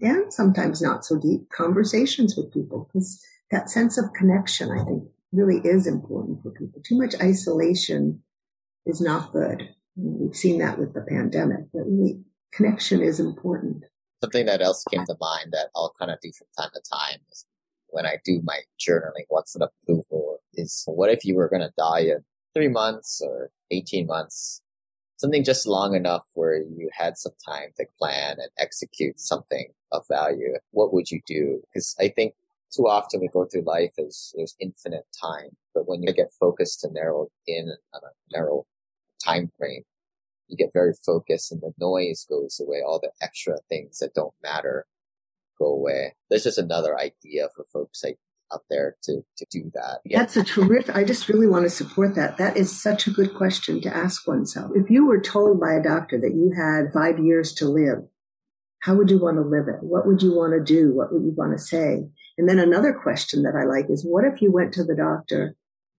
and 0.00 0.32
sometimes 0.32 0.80
not 0.80 1.04
so 1.04 1.18
deep 1.18 1.48
conversations 1.50 2.36
with 2.36 2.52
people 2.52 2.88
because 2.92 3.20
that 3.50 3.70
sense 3.70 3.98
of 3.98 4.12
connection, 4.16 4.70
I 4.70 4.84
think, 4.84 5.04
really 5.32 5.60
is 5.64 5.86
important 5.86 6.42
for 6.42 6.50
people. 6.50 6.80
Too 6.84 6.96
much 6.96 7.14
isolation 7.20 8.22
is 8.86 9.00
not 9.00 9.32
good. 9.32 9.68
We've 9.96 10.36
seen 10.36 10.58
that 10.60 10.78
with 10.78 10.94
the 10.94 11.02
pandemic, 11.02 11.64
but 11.72 11.80
really 11.86 12.20
connection 12.52 13.02
is 13.02 13.18
important. 13.18 13.84
Something 14.22 14.46
that 14.46 14.62
else 14.62 14.84
came 14.84 15.04
to 15.06 15.16
mind 15.20 15.52
that 15.52 15.68
I'll 15.74 15.94
kind 15.98 16.10
of 16.10 16.20
do 16.20 16.30
from 16.32 16.46
time 16.58 16.70
to 16.74 16.80
time 16.90 17.20
is 17.30 17.44
when 17.88 18.06
I 18.06 18.18
do 18.24 18.40
my 18.44 18.60
journaling, 18.80 19.24
what's 19.28 19.54
an 19.56 19.62
approval 19.62 20.38
is 20.54 20.84
what 20.86 21.10
if 21.10 21.24
you 21.24 21.34
were 21.34 21.48
going 21.48 21.62
to 21.62 21.72
die 21.76 22.00
in 22.00 22.24
three 22.54 22.68
months 22.68 23.20
or 23.24 23.50
18 23.70 24.06
months? 24.06 24.62
Something 25.16 25.44
just 25.44 25.66
long 25.66 25.94
enough 25.94 26.26
where 26.34 26.56
you 26.56 26.90
had 26.92 27.18
some 27.18 27.32
time 27.44 27.70
to 27.76 27.86
plan 27.98 28.36
and 28.38 28.50
execute 28.58 29.18
something 29.18 29.68
of 29.90 30.04
value. 30.08 30.54
What 30.70 30.92
would 30.92 31.10
you 31.10 31.20
do? 31.26 31.62
Because 31.62 31.96
I 31.98 32.08
think 32.08 32.34
too 32.74 32.86
often 32.86 33.20
we 33.20 33.28
go 33.28 33.44
through 33.44 33.62
life 33.62 33.92
as 33.98 34.32
there's 34.36 34.54
infinite 34.60 35.06
time, 35.20 35.56
but 35.74 35.88
when 35.88 36.02
you 36.02 36.12
get 36.12 36.32
focused 36.38 36.80
to 36.80 36.92
narrow 36.92 37.28
in 37.46 37.72
on 37.94 38.00
a 38.04 38.36
narrow 38.36 38.66
time 39.24 39.50
frame, 39.56 39.82
you 40.48 40.56
get 40.56 40.72
very 40.72 40.94
focused 41.04 41.52
and 41.52 41.60
the 41.60 41.72
noise 41.78 42.26
goes 42.28 42.60
away. 42.60 42.80
All 42.86 43.00
the 43.00 43.10
extra 43.20 43.58
things 43.68 43.98
that 43.98 44.14
don't 44.14 44.34
matter 44.42 44.86
go 45.58 45.66
away. 45.66 46.14
There's 46.28 46.44
just 46.44 46.58
another 46.58 46.98
idea 46.98 47.48
for 47.54 47.64
folks 47.64 48.02
like 48.04 48.18
up 48.50 48.62
there 48.70 48.96
to, 49.04 49.22
to 49.36 49.46
do 49.50 49.70
that. 49.74 50.00
Yeah. 50.04 50.18
That's 50.18 50.36
a 50.36 50.44
terrific, 50.44 50.94
I 50.94 51.04
just 51.04 51.28
really 51.28 51.46
want 51.46 51.64
to 51.64 51.70
support 51.70 52.14
that. 52.14 52.36
That 52.38 52.56
is 52.56 52.80
such 52.80 53.06
a 53.06 53.10
good 53.10 53.34
question 53.34 53.80
to 53.82 53.94
ask 53.94 54.26
oneself. 54.26 54.72
If 54.74 54.90
you 54.90 55.06
were 55.06 55.20
told 55.20 55.60
by 55.60 55.74
a 55.74 55.82
doctor 55.82 56.18
that 56.20 56.34
you 56.34 56.52
had 56.56 56.92
five 56.92 57.18
years 57.18 57.52
to 57.54 57.68
live, 57.68 57.98
how 58.80 58.94
would 58.94 59.10
you 59.10 59.18
want 59.18 59.36
to 59.36 59.42
live 59.42 59.68
it? 59.68 59.82
What 59.82 60.06
would 60.06 60.22
you 60.22 60.34
want 60.34 60.52
to 60.52 60.62
do? 60.62 60.94
What 60.94 61.12
would 61.12 61.22
you 61.22 61.34
want 61.36 61.56
to 61.56 61.62
say? 61.62 62.08
And 62.38 62.48
then 62.48 62.58
another 62.58 62.92
question 62.92 63.42
that 63.42 63.56
I 63.56 63.64
like 63.64 63.90
is 63.90 64.06
what 64.06 64.24
if 64.24 64.40
you 64.40 64.52
went 64.52 64.72
to 64.74 64.84
the 64.84 64.94
doctor 64.94 65.56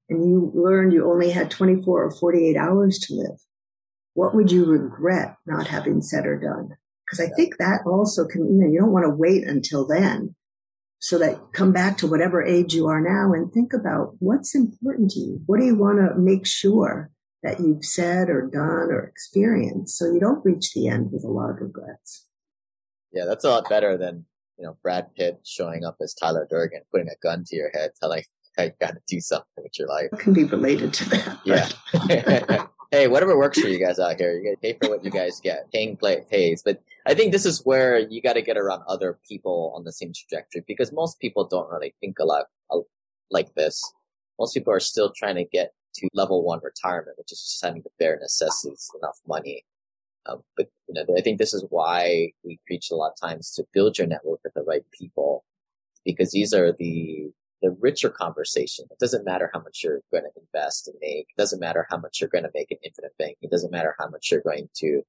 and 0.09 0.27
you 0.27 0.51
learned 0.55 0.93
you 0.93 1.09
only 1.09 1.31
had 1.31 1.51
24 1.51 2.05
or 2.05 2.11
48 2.11 2.55
hours 2.55 2.97
to 2.99 3.15
live? 3.15 3.39
What 4.13 4.33
would 4.33 4.51
you 4.51 4.65
regret 4.65 5.35
not 5.45 5.67
having 5.67 6.01
said 6.01 6.25
or 6.25 6.39
done? 6.39 6.77
Because 7.05 7.25
I 7.25 7.33
think 7.35 7.57
that 7.57 7.81
also 7.85 8.25
can, 8.25 8.45
you 8.45 8.61
know, 8.61 8.71
you 8.71 8.79
don't 8.79 8.91
want 8.91 9.05
to 9.05 9.09
wait 9.09 9.45
until 9.45 9.85
then. 9.85 10.35
So 10.99 11.17
that 11.19 11.53
come 11.53 11.71
back 11.71 11.97
to 11.99 12.07
whatever 12.07 12.43
age 12.43 12.73
you 12.73 12.87
are 12.87 12.99
now 12.99 13.33
and 13.33 13.51
think 13.51 13.73
about 13.73 14.15
what's 14.19 14.53
important 14.53 15.11
to 15.11 15.19
you. 15.19 15.41
What 15.45 15.59
do 15.59 15.65
you 15.65 15.75
want 15.75 15.99
to 15.99 16.19
make 16.19 16.45
sure 16.45 17.09
that 17.41 17.61
you've 17.61 17.85
said 17.85 18.29
or 18.29 18.49
done 18.51 18.91
or 18.91 19.03
experienced 19.05 19.97
so 19.97 20.11
you 20.11 20.19
don't 20.19 20.43
reach 20.43 20.73
the 20.73 20.87
end 20.89 21.11
with 21.11 21.23
a 21.23 21.29
lot 21.29 21.51
of 21.51 21.61
regrets? 21.61 22.27
Yeah, 23.13 23.25
that's 23.25 23.45
a 23.45 23.49
lot 23.49 23.69
better 23.69 23.97
than, 23.97 24.25
you 24.57 24.65
know, 24.65 24.77
Brad 24.83 25.15
Pitt 25.15 25.39
showing 25.45 25.85
up 25.85 25.95
as 26.01 26.13
Tyler 26.13 26.45
Durden, 26.49 26.81
putting 26.91 27.07
a 27.07 27.15
gun 27.23 27.45
to 27.47 27.55
your 27.55 27.71
head, 27.73 27.91
telling 27.99 28.23
you 28.57 28.71
got 28.81 28.91
to 28.91 29.01
do 29.07 29.21
something 29.21 29.47
with 29.57 29.77
your 29.79 29.87
life. 29.87 30.09
It 30.11 30.19
can 30.19 30.33
be 30.33 30.43
related 30.43 30.93
to 30.95 31.09
that. 31.09 31.39
Yeah. 31.45 32.67
hey, 32.91 33.07
whatever 33.07 33.37
works 33.37 33.59
for 33.59 33.67
you 33.67 33.79
guys 33.79 33.99
out 33.99 34.17
here, 34.17 34.33
you 34.33 34.43
got 34.43 34.61
to 34.61 34.61
pay 34.61 34.77
for 34.81 34.89
what 34.89 35.03
you 35.03 35.11
guys 35.11 35.39
get. 35.39 35.71
Paying 35.71 35.97
play 35.97 36.23
pays. 36.29 36.63
But 36.63 36.81
I 37.05 37.13
think 37.13 37.31
this 37.31 37.45
is 37.45 37.65
where 37.65 37.99
you 37.99 38.21
got 38.21 38.33
to 38.33 38.41
get 38.41 38.57
around 38.57 38.83
other 38.87 39.19
people 39.27 39.73
on 39.75 39.83
the 39.83 39.91
same 39.91 40.11
trajectory 40.13 40.63
because 40.67 40.91
most 40.91 41.19
people 41.19 41.45
don't 41.45 41.69
really 41.69 41.93
think 41.99 42.19
a 42.19 42.25
lot 42.25 42.45
like 43.31 43.53
this. 43.53 43.81
Most 44.39 44.53
people 44.53 44.73
are 44.73 44.79
still 44.79 45.11
trying 45.15 45.35
to 45.35 45.45
get 45.45 45.73
to 45.95 46.07
level 46.13 46.43
one 46.43 46.61
retirement, 46.63 47.17
which 47.17 47.31
is 47.31 47.41
just 47.41 47.63
having 47.63 47.81
the 47.83 47.89
bare 47.99 48.17
necessities, 48.19 48.89
enough 48.99 49.19
money 49.27 49.65
um, 50.29 50.43
but 50.55 50.67
you 50.87 50.93
know, 50.93 51.05
I 51.17 51.21
think 51.21 51.37
this 51.37 51.53
is 51.53 51.65
why 51.69 52.31
we 52.43 52.59
preach 52.65 52.91
a 52.91 52.95
lot 52.95 53.11
of 53.11 53.29
times 53.29 53.51
to 53.55 53.65
build 53.73 53.97
your 53.97 54.07
network 54.07 54.39
with 54.43 54.53
the 54.53 54.63
right 54.63 54.83
people, 54.91 55.43
because 56.05 56.31
these 56.31 56.53
are 56.53 56.71
the 56.71 57.31
the 57.61 57.75
richer 57.79 58.09
conversation. 58.09 58.85
It 58.89 58.99
doesn't 58.99 59.25
matter 59.25 59.49
how 59.53 59.61
much 59.61 59.81
you're 59.83 60.01
going 60.11 60.23
to 60.23 60.41
invest 60.41 60.87
and 60.87 60.97
make. 61.01 61.27
It 61.29 61.37
doesn't 61.37 61.59
matter 61.59 61.85
how 61.89 61.97
much 61.97 62.19
you're 62.19 62.29
going 62.29 62.45
to 62.45 62.51
make 62.53 62.71
in 62.71 62.77
infinite 62.83 63.17
bank. 63.17 63.37
It 63.41 63.51
doesn't 63.51 63.71
matter 63.71 63.95
how 63.99 64.09
much 64.09 64.29
you're 64.31 64.41
going 64.41 64.69
to 64.77 65.01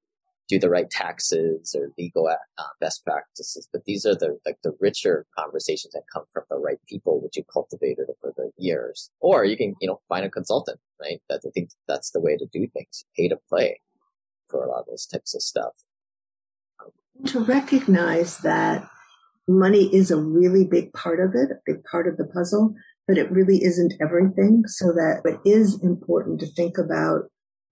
do 0.49 0.59
the 0.59 0.69
right 0.69 0.91
taxes 0.91 1.77
or 1.79 1.93
legal 1.97 2.27
uh, 2.27 2.63
best 2.81 3.05
practices. 3.05 3.69
But 3.73 3.85
these 3.85 4.05
are 4.05 4.17
the 4.17 4.39
like 4.45 4.59
the 4.65 4.77
richer 4.81 5.27
conversations 5.39 5.95
that 5.95 6.03
come 6.13 6.25
from 6.33 6.43
the 6.51 6.59
right 6.59 6.81
people, 6.89 7.21
which 7.21 7.37
you 7.37 7.45
cultivated 7.45 8.07
over 8.09 8.35
the 8.37 8.51
years. 8.57 9.11
Or 9.21 9.45
you 9.45 9.57
can 9.57 9.77
you 9.81 9.87
know 9.87 10.01
find 10.09 10.25
a 10.25 10.31
consultant, 10.31 10.81
right? 11.01 11.21
That 11.29 11.43
I 11.47 11.51
think 11.51 11.71
that's 11.87 12.11
the 12.11 12.21
way 12.21 12.37
to 12.37 12.47
do 12.53 12.67
things. 12.67 13.05
Pay 13.17 13.29
to 13.29 13.39
play 13.49 13.81
for 14.49 14.65
a 14.65 14.69
lot 14.69 14.81
of 14.81 14.87
those 14.87 15.07
types 15.07 15.35
of 15.35 15.43
stuff. 15.43 15.73
To 17.27 17.41
recognize 17.41 18.39
that 18.39 18.91
money 19.51 19.95
is 19.95 20.11
a 20.11 20.17
really 20.17 20.65
big 20.65 20.93
part 20.93 21.21
of 21.21 21.35
it, 21.35 21.51
a 21.51 21.61
big 21.67 21.83
part 21.85 22.07
of 22.07 22.17
the 22.17 22.27
puzzle, 22.27 22.75
but 23.07 23.19
it 23.19 23.31
really 23.31 23.65
isn't 23.65 23.95
everything. 24.01 24.63
So 24.67 24.87
that 24.93 25.23
it 25.25 25.41
is 25.49 25.83
important 25.83 26.41
to 26.41 26.47
think 26.47 26.79
about 26.79 27.23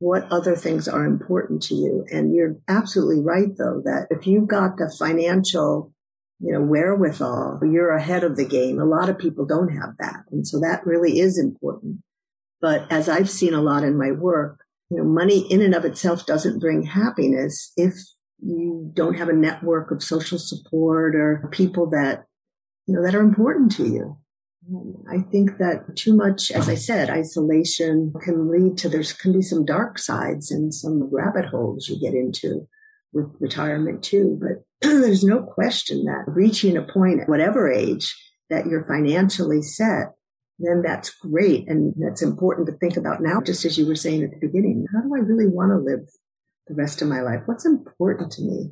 what 0.01 0.31
other 0.31 0.55
things 0.55 0.88
are 0.88 1.05
important 1.05 1.62
to 1.62 1.75
you. 1.75 2.05
And 2.12 2.35
you're 2.35 2.57
absolutely 2.69 3.23
right, 3.23 3.57
though, 3.57 3.83
that 3.85 4.07
if 4.11 4.27
you've 4.27 4.49
got 4.49 4.77
the 4.77 4.95
financial, 4.99 5.93
you 6.41 6.53
know, 6.53 6.61
wherewithal, 6.61 7.61
you're 7.62 7.91
ahead 7.91 8.23
of 8.23 8.37
the 8.37 8.47
game. 8.47 8.81
A 8.81 8.85
lot 8.85 9.09
of 9.09 9.19
people 9.19 9.45
don't 9.45 9.75
have 9.75 9.97
that. 9.99 10.25
And 10.31 10.47
so 10.47 10.61
that 10.61 10.87
really 10.87 11.19
is 11.19 11.38
important. 11.38 11.99
But 12.61 12.91
as 12.91 13.09
I've 13.09 13.31
seen 13.31 13.55
a 13.55 13.62
lot 13.62 13.85
in 13.85 13.99
my 13.99 14.12
work, 14.12 14.61
you 14.91 14.99
know, 14.99 15.05
money 15.05 15.41
in 15.51 15.62
and 15.62 15.75
of 15.75 15.85
itself 15.85 16.27
doesn't 16.27 16.61
bring 16.61 16.83
happiness 16.83 17.73
if 17.77 17.95
you 18.40 18.90
don't 18.94 19.14
have 19.14 19.29
a 19.29 19.35
network 19.35 19.90
of 19.90 20.03
social 20.03 20.38
support 20.38 21.14
or 21.14 21.48
people 21.53 21.90
that, 21.90 22.24
you 22.87 22.94
know, 22.94 23.03
that 23.03 23.14
are 23.14 23.20
important 23.20 23.72
to 23.72 23.85
you. 23.85 24.16
Mm-hmm. 24.70 25.11
I 25.11 25.22
think 25.31 25.59
that 25.59 25.96
too 25.96 26.14
much, 26.14 26.51
as 26.51 26.68
I 26.68 26.74
said, 26.74 27.11
isolation 27.11 28.12
can 28.22 28.51
lead 28.51 28.79
to, 28.79 28.88
there's 28.88 29.12
can 29.12 29.33
be 29.33 29.42
some 29.42 29.64
dark 29.64 29.98
sides 29.98 30.51
and 30.51 30.72
some 30.72 31.09
rabbit 31.12 31.46
holes 31.46 31.88
you 31.88 31.98
get 31.98 32.14
into 32.14 32.68
with 33.12 33.35
retirement 33.40 34.03
too. 34.03 34.38
But 34.40 34.64
there's 34.81 35.24
no 35.24 35.42
question 35.42 36.05
that 36.05 36.24
reaching 36.27 36.77
a 36.77 36.83
point 36.83 37.20
at 37.20 37.29
whatever 37.29 37.70
age 37.70 38.14
that 38.51 38.66
you're 38.66 38.87
financially 38.87 39.62
set 39.62 40.14
then 40.59 40.83
that's 40.83 41.11
great. 41.11 41.68
And 41.68 41.94
that's 41.96 42.22
important 42.22 42.66
to 42.66 42.72
think 42.74 42.96
about 42.96 43.22
now, 43.22 43.40
just 43.40 43.64
as 43.64 43.79
you 43.79 43.87
were 43.87 43.94
saying 43.94 44.24
at 44.24 44.31
the 44.31 44.46
beginning. 44.46 44.87
How 44.92 45.03
do 45.03 45.14
I 45.14 45.20
really 45.20 45.46
want 45.46 45.70
to 45.70 45.79
live 45.79 46.09
the 46.68 46.74
rest 46.74 47.02
of 47.02 47.09
my 47.09 47.20
life? 47.20 47.42
What's 47.46 47.66
important 47.66 48.33
to 48.33 48.42
me? 48.42 48.70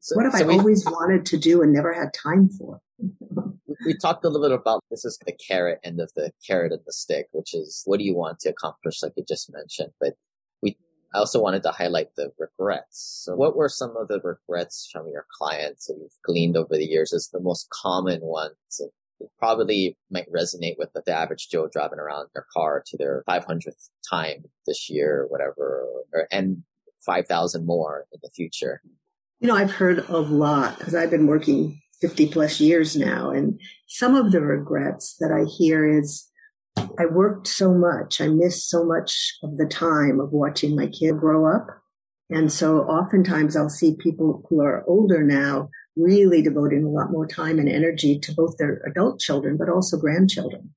So, 0.00 0.16
what 0.16 0.24
have 0.24 0.34
so 0.34 0.44
I 0.44 0.46
we, 0.46 0.58
always 0.58 0.84
wanted 0.84 1.26
to 1.26 1.38
do 1.38 1.62
and 1.62 1.72
never 1.72 1.92
had 1.92 2.12
time 2.12 2.48
for? 2.48 2.80
we 3.84 3.96
talked 3.96 4.24
a 4.24 4.28
little 4.28 4.48
bit 4.48 4.58
about 4.58 4.84
this 4.90 5.04
is 5.04 5.18
the 5.26 5.32
carrot 5.32 5.80
end 5.84 6.00
of 6.00 6.12
the 6.14 6.32
carrot 6.46 6.72
and 6.72 6.82
the 6.86 6.92
stick, 6.92 7.28
which 7.32 7.54
is 7.54 7.82
what 7.86 7.98
do 7.98 8.04
you 8.04 8.14
want 8.14 8.40
to 8.40 8.50
accomplish, 8.50 9.02
like 9.02 9.12
you 9.16 9.24
just 9.26 9.52
mentioned. 9.52 9.92
But 10.00 10.14
we 10.62 10.76
I 11.14 11.18
also 11.18 11.40
wanted 11.40 11.62
to 11.64 11.70
highlight 11.70 12.14
the 12.16 12.30
regrets. 12.38 13.22
So 13.24 13.34
what 13.34 13.56
were 13.56 13.68
some 13.68 13.96
of 13.96 14.08
the 14.08 14.20
regrets 14.20 14.88
from 14.92 15.08
your 15.08 15.26
clients 15.38 15.86
that 15.86 15.96
you've 16.00 16.18
gleaned 16.24 16.56
over 16.56 16.74
the 16.74 16.84
years 16.84 17.12
as 17.12 17.28
the 17.32 17.40
most 17.40 17.68
common 17.70 18.20
ones? 18.22 18.54
it 18.80 18.92
probably 19.38 19.96
might 20.10 20.30
resonate 20.32 20.76
with 20.78 20.90
the 20.92 21.12
average 21.12 21.48
Joe 21.48 21.68
driving 21.72 21.98
around 21.98 22.28
their 22.34 22.46
car 22.52 22.82
to 22.86 22.96
their 22.96 23.22
500th 23.28 23.90
time 24.08 24.44
this 24.66 24.88
year 24.90 25.22
or 25.22 25.26
whatever, 25.28 25.86
or, 26.12 26.28
and 26.30 26.62
5,000 27.04 27.66
more 27.66 28.06
in 28.12 28.20
the 28.22 28.30
future. 28.30 28.80
You 29.40 29.48
know, 29.48 29.56
I've 29.56 29.72
heard 29.72 30.04
a 30.08 30.18
lot 30.18 30.78
because 30.78 30.94
I've 30.94 31.10
been 31.10 31.26
working 31.26 31.80
50 32.00 32.28
plus 32.28 32.60
years 32.60 32.96
now. 32.96 33.30
And 33.30 33.60
some 33.86 34.14
of 34.14 34.32
the 34.32 34.40
regrets 34.40 35.16
that 35.20 35.30
I 35.30 35.44
hear 35.44 35.86
is 35.86 36.28
I 36.98 37.06
worked 37.06 37.46
so 37.46 37.72
much. 37.72 38.20
I 38.20 38.28
missed 38.28 38.68
so 38.68 38.84
much 38.84 39.36
of 39.42 39.56
the 39.56 39.66
time 39.66 40.20
of 40.20 40.32
watching 40.32 40.76
my 40.76 40.86
kid 40.86 41.18
grow 41.18 41.46
up. 41.46 41.66
And 42.28 42.52
so 42.52 42.80
oftentimes 42.80 43.56
I'll 43.56 43.68
see 43.68 43.96
people 43.96 44.44
who 44.48 44.60
are 44.60 44.84
older 44.86 45.22
now 45.22 45.70
really 45.96 46.42
devoting 46.42 46.84
a 46.84 46.88
lot 46.88 47.10
more 47.10 47.26
time 47.26 47.58
and 47.58 47.68
energy 47.68 48.18
to 48.18 48.34
both 48.34 48.56
their 48.58 48.82
adult 48.86 49.18
children, 49.18 49.56
but 49.56 49.68
also 49.68 49.96
grandchildren, 49.96 50.74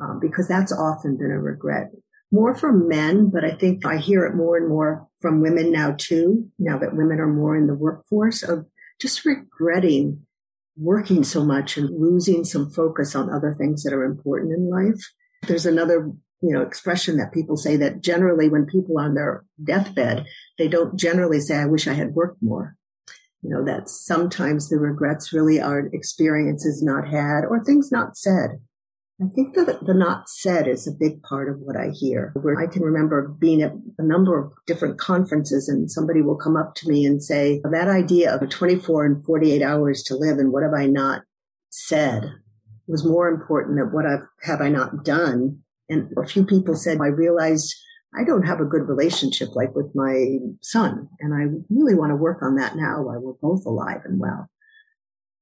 um, 0.00 0.20
because 0.20 0.46
that's 0.48 0.72
often 0.72 1.16
been 1.16 1.32
a 1.32 1.40
regret. 1.40 1.90
More 2.30 2.54
from 2.54 2.88
men, 2.88 3.28
but 3.28 3.44
I 3.44 3.50
think 3.50 3.84
I 3.84 3.98
hear 3.98 4.24
it 4.24 4.34
more 4.34 4.56
and 4.56 4.68
more 4.68 5.06
from 5.20 5.42
women 5.42 5.70
now 5.70 5.94
too, 5.98 6.48
now 6.58 6.78
that 6.78 6.96
women 6.96 7.20
are 7.20 7.26
more 7.26 7.56
in 7.56 7.66
the 7.66 7.74
workforce 7.74 8.42
of 8.42 8.66
just 9.00 9.24
regretting 9.24 10.24
working 10.76 11.22
so 11.22 11.44
much 11.44 11.76
and 11.76 11.90
losing 12.00 12.44
some 12.44 12.70
focus 12.70 13.14
on 13.14 13.28
other 13.28 13.52
things 13.52 13.82
that 13.82 13.92
are 13.92 14.04
important 14.04 14.52
in 14.52 14.70
life. 14.70 15.12
There's 15.46 15.66
another 15.66 16.10
you 16.40 16.52
know, 16.52 16.62
expression 16.62 17.18
that 17.18 17.32
people 17.32 17.56
say 17.56 17.76
that 17.76 18.00
generally 18.00 18.48
when 18.48 18.64
people 18.64 18.98
are 18.98 19.04
on 19.04 19.14
their 19.14 19.44
deathbed, 19.62 20.24
they 20.58 20.68
don't 20.68 20.98
generally 20.98 21.40
say, 21.40 21.56
I 21.56 21.66
wish 21.66 21.86
I 21.86 21.92
had 21.92 22.14
worked 22.14 22.42
more 22.42 22.76
you 23.42 23.50
know, 23.50 23.64
that 23.64 23.88
sometimes 23.88 24.68
the 24.68 24.78
regrets 24.78 25.32
really 25.32 25.60
are 25.60 25.90
experiences 25.92 26.82
not 26.82 27.08
had 27.08 27.44
or 27.44 27.62
things 27.62 27.90
not 27.90 28.16
said. 28.16 28.60
I 29.20 29.26
think 29.34 29.54
that 29.54 29.84
the 29.84 29.94
not 29.94 30.28
said 30.28 30.66
is 30.66 30.86
a 30.86 30.92
big 30.92 31.22
part 31.22 31.48
of 31.48 31.60
what 31.60 31.76
I 31.76 31.90
hear. 31.90 32.32
Where 32.40 32.58
I 32.58 32.66
can 32.66 32.82
remember 32.82 33.28
being 33.28 33.62
at 33.62 33.72
a 33.98 34.02
number 34.02 34.38
of 34.38 34.52
different 34.66 34.98
conferences 34.98 35.68
and 35.68 35.90
somebody 35.90 36.22
will 36.22 36.36
come 36.36 36.56
up 36.56 36.74
to 36.76 36.88
me 36.88 37.04
and 37.04 37.22
say, 37.22 37.60
that 37.64 37.88
idea 37.88 38.34
of 38.34 38.48
24 38.48 39.04
and 39.04 39.24
48 39.24 39.62
hours 39.62 40.02
to 40.04 40.16
live 40.16 40.38
and 40.38 40.52
what 40.52 40.62
have 40.62 40.74
I 40.74 40.86
not 40.86 41.22
said 41.70 42.32
was 42.88 43.04
more 43.04 43.28
important 43.28 43.78
than 43.78 43.92
what 43.92 44.06
I've, 44.06 44.26
have 44.42 44.60
I 44.60 44.68
not 44.68 45.04
done. 45.04 45.60
And 45.88 46.12
a 46.16 46.26
few 46.26 46.44
people 46.44 46.74
said, 46.74 46.98
I 47.00 47.08
realized 47.08 47.74
I 48.14 48.24
don't 48.24 48.46
have 48.46 48.60
a 48.60 48.66
good 48.66 48.88
relationship 48.88 49.54
like 49.54 49.74
with 49.74 49.94
my 49.94 50.38
son. 50.60 51.08
And 51.20 51.34
I 51.34 51.46
really 51.70 51.94
want 51.94 52.10
to 52.10 52.16
work 52.16 52.42
on 52.42 52.56
that 52.56 52.76
now 52.76 53.02
while 53.02 53.20
we're 53.20 53.32
both 53.40 53.64
alive 53.64 54.02
and 54.04 54.20
well. 54.20 54.48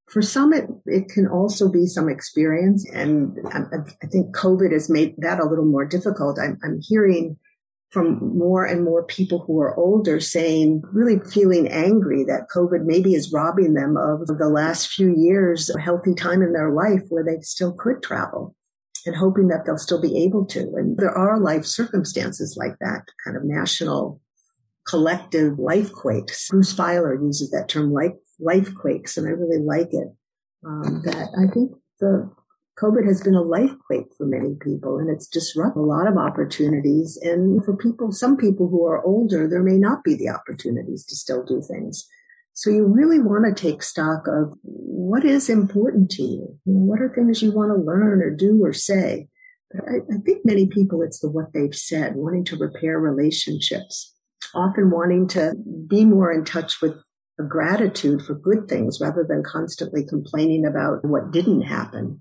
For 0.07 0.21
some, 0.21 0.53
it, 0.53 0.69
it 0.85 1.09
can 1.09 1.27
also 1.27 1.69
be 1.69 1.85
some 1.85 2.09
experience. 2.09 2.89
And 2.89 3.37
um, 3.53 3.69
I, 3.73 4.05
I 4.05 4.07
think 4.07 4.35
COVID 4.35 4.71
has 4.71 4.89
made 4.89 5.15
that 5.17 5.39
a 5.39 5.45
little 5.45 5.65
more 5.65 5.85
difficult. 5.85 6.39
I'm, 6.39 6.57
I'm 6.63 6.79
hearing 6.81 7.37
from 7.91 8.37
more 8.37 8.65
and 8.65 8.85
more 8.85 9.03
people 9.03 9.43
who 9.45 9.59
are 9.59 9.77
older 9.77 10.21
saying, 10.21 10.81
really 10.93 11.19
feeling 11.19 11.67
angry 11.67 12.23
that 12.23 12.47
COVID 12.53 12.85
maybe 12.85 13.15
is 13.15 13.33
robbing 13.33 13.73
them 13.73 13.97
of 13.97 14.27
the 14.27 14.49
last 14.49 14.87
few 14.87 15.13
years, 15.13 15.69
a 15.69 15.79
healthy 15.79 16.13
time 16.13 16.41
in 16.41 16.53
their 16.53 16.71
life 16.71 17.01
where 17.09 17.23
they 17.23 17.41
still 17.41 17.73
could 17.73 18.01
travel 18.01 18.55
and 19.05 19.15
hoping 19.15 19.47
that 19.47 19.65
they'll 19.65 19.77
still 19.77 20.01
be 20.01 20.23
able 20.23 20.45
to. 20.45 20.59
And 20.75 20.97
there 20.97 21.15
are 21.15 21.39
life 21.39 21.65
circumstances 21.65 22.57
like 22.57 22.77
that, 22.79 23.05
kind 23.23 23.37
of 23.37 23.43
national 23.43 24.21
collective 24.87 25.59
life 25.59 25.91
quakes. 25.91 26.49
Bruce 26.49 26.73
Feiler 26.73 27.21
uses 27.21 27.51
that 27.51 27.69
term 27.69 27.91
life, 27.91 28.13
life 28.39 28.73
quakes, 28.75 29.17
and 29.17 29.27
I 29.27 29.31
really 29.31 29.63
like 29.63 29.93
it. 29.93 30.07
Um, 30.65 31.01
that 31.05 31.29
I 31.37 31.51
think 31.51 31.71
the 31.99 32.29
COVID 32.81 33.05
has 33.05 33.21
been 33.21 33.35
a 33.35 33.41
life 33.41 33.71
quake 33.85 34.07
for 34.17 34.25
many 34.25 34.55
people 34.59 34.97
and 34.97 35.09
it's 35.09 35.27
disrupted 35.27 35.79
a 35.79 35.85
lot 35.85 36.07
of 36.07 36.17
opportunities. 36.17 37.17
And 37.21 37.63
for 37.63 37.75
people, 37.75 38.11
some 38.11 38.37
people 38.37 38.69
who 38.69 38.85
are 38.85 39.03
older, 39.03 39.47
there 39.47 39.63
may 39.63 39.77
not 39.77 40.03
be 40.03 40.15
the 40.15 40.29
opportunities 40.29 41.05
to 41.05 41.15
still 41.15 41.43
do 41.43 41.61
things. 41.61 42.07
So 42.53 42.69
you 42.69 42.85
really 42.85 43.19
want 43.19 43.45
to 43.45 43.61
take 43.61 43.81
stock 43.81 44.27
of 44.27 44.53
what 44.63 45.23
is 45.23 45.49
important 45.49 46.11
to 46.11 46.23
you. 46.23 46.59
you 46.65 46.73
know, 46.73 46.81
what 46.81 47.01
are 47.01 47.13
things 47.13 47.41
you 47.41 47.51
want 47.51 47.71
to 47.71 47.83
learn 47.83 48.21
or 48.21 48.29
do 48.29 48.63
or 48.63 48.73
say? 48.73 49.27
But 49.71 49.83
I, 49.87 49.95
I 50.15 50.17
think 50.25 50.45
many 50.45 50.67
people, 50.67 51.01
it's 51.01 51.19
the 51.19 51.29
what 51.29 51.53
they've 51.53 51.75
said, 51.75 52.15
wanting 52.15 52.43
to 52.45 52.57
repair 52.57 52.99
relationships, 52.99 54.13
often 54.53 54.91
wanting 54.91 55.27
to 55.29 55.53
be 55.87 56.03
more 56.03 56.31
in 56.31 56.43
touch 56.43 56.81
with 56.81 57.01
a 57.39 57.43
gratitude 57.43 58.21
for 58.21 58.35
good 58.35 58.67
things 58.67 58.99
rather 59.01 59.25
than 59.27 59.43
constantly 59.43 60.05
complaining 60.05 60.65
about 60.65 61.05
what 61.05 61.31
didn't 61.31 61.61
happen 61.61 62.19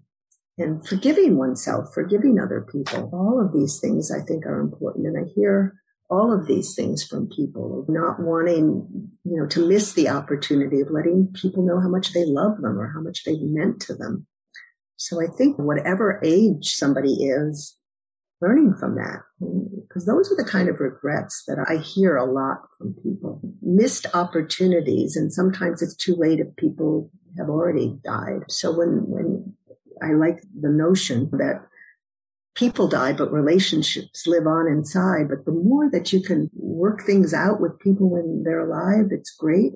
and 0.59 0.87
forgiving 0.87 1.37
oneself, 1.37 1.93
forgiving 1.93 2.39
other 2.39 2.67
people. 2.71 3.11
All 3.13 3.45
of 3.45 3.53
these 3.53 3.81
things 3.81 4.11
I 4.11 4.21
think 4.21 4.47
are 4.47 4.61
important. 4.61 5.07
And 5.07 5.19
I 5.19 5.31
hear 5.35 5.80
all 6.11 6.33
of 6.33 6.47
these 6.47 6.75
things 6.75 7.05
from 7.05 7.29
people, 7.29 7.81
of 7.81 7.89
not 7.89 8.21
wanting, 8.21 9.09
you 9.25 9.37
know, 9.37 9.47
to 9.47 9.67
miss 9.67 9.93
the 9.93 10.09
opportunity 10.09 10.81
of 10.81 10.91
letting 10.91 11.33
people 11.35 11.65
know 11.65 11.81
how 11.81 11.89
much 11.89 12.13
they 12.13 12.25
love 12.25 12.61
them 12.61 12.79
or 12.79 12.93
how 12.93 13.01
much 13.01 13.25
they've 13.25 13.41
meant 13.41 13.81
to 13.83 13.95
them. 13.95 14.27
So 14.97 15.23
I 15.23 15.27
think 15.29 15.57
whatever 15.59 16.21
age 16.25 16.75
somebody 16.75 17.25
is, 17.25 17.77
learning 18.43 18.75
from 18.75 18.97
that, 18.97 19.21
because 19.87 20.07
those 20.07 20.33
are 20.33 20.37
the 20.37 20.49
kind 20.49 20.69
of 20.69 20.81
regrets 20.81 21.45
that 21.47 21.59
I 21.69 21.77
hear 21.77 22.17
a 22.17 22.31
lot 22.31 22.59
from 22.79 22.95
people. 23.03 23.41
Missed 23.63 24.07
opportunities, 24.15 25.17
and 25.17 25.33
sometimes 25.33 25.83
it's 25.83 25.95
too 25.95 26.17
late 26.17 26.41
if 26.41 26.57
people 26.57 27.11
have 27.39 27.49
already 27.49 27.99
died. 28.03 28.41
So 28.49 28.77
when, 28.77 29.05
when 29.07 29.55
I 30.03 30.13
like 30.13 30.43
the 30.59 30.71
notion 30.71 31.29
that 31.33 31.67
people 32.55 32.89
die, 32.89 33.13
but 33.13 33.33
relationships 33.33 34.27
live 34.27 34.47
on 34.47 34.67
inside. 34.67 35.29
But 35.29 35.45
the 35.45 35.53
more 35.53 35.91
that 35.91 36.13
you 36.13 36.21
can 36.23 36.51
work 36.55 37.03
things 37.03 37.33
out 37.33 37.61
with 37.61 37.79
people 37.79 38.11
when 38.11 38.43
they're 38.45 38.69
alive, 38.69 39.09
it's 39.11 39.35
great. 39.35 39.73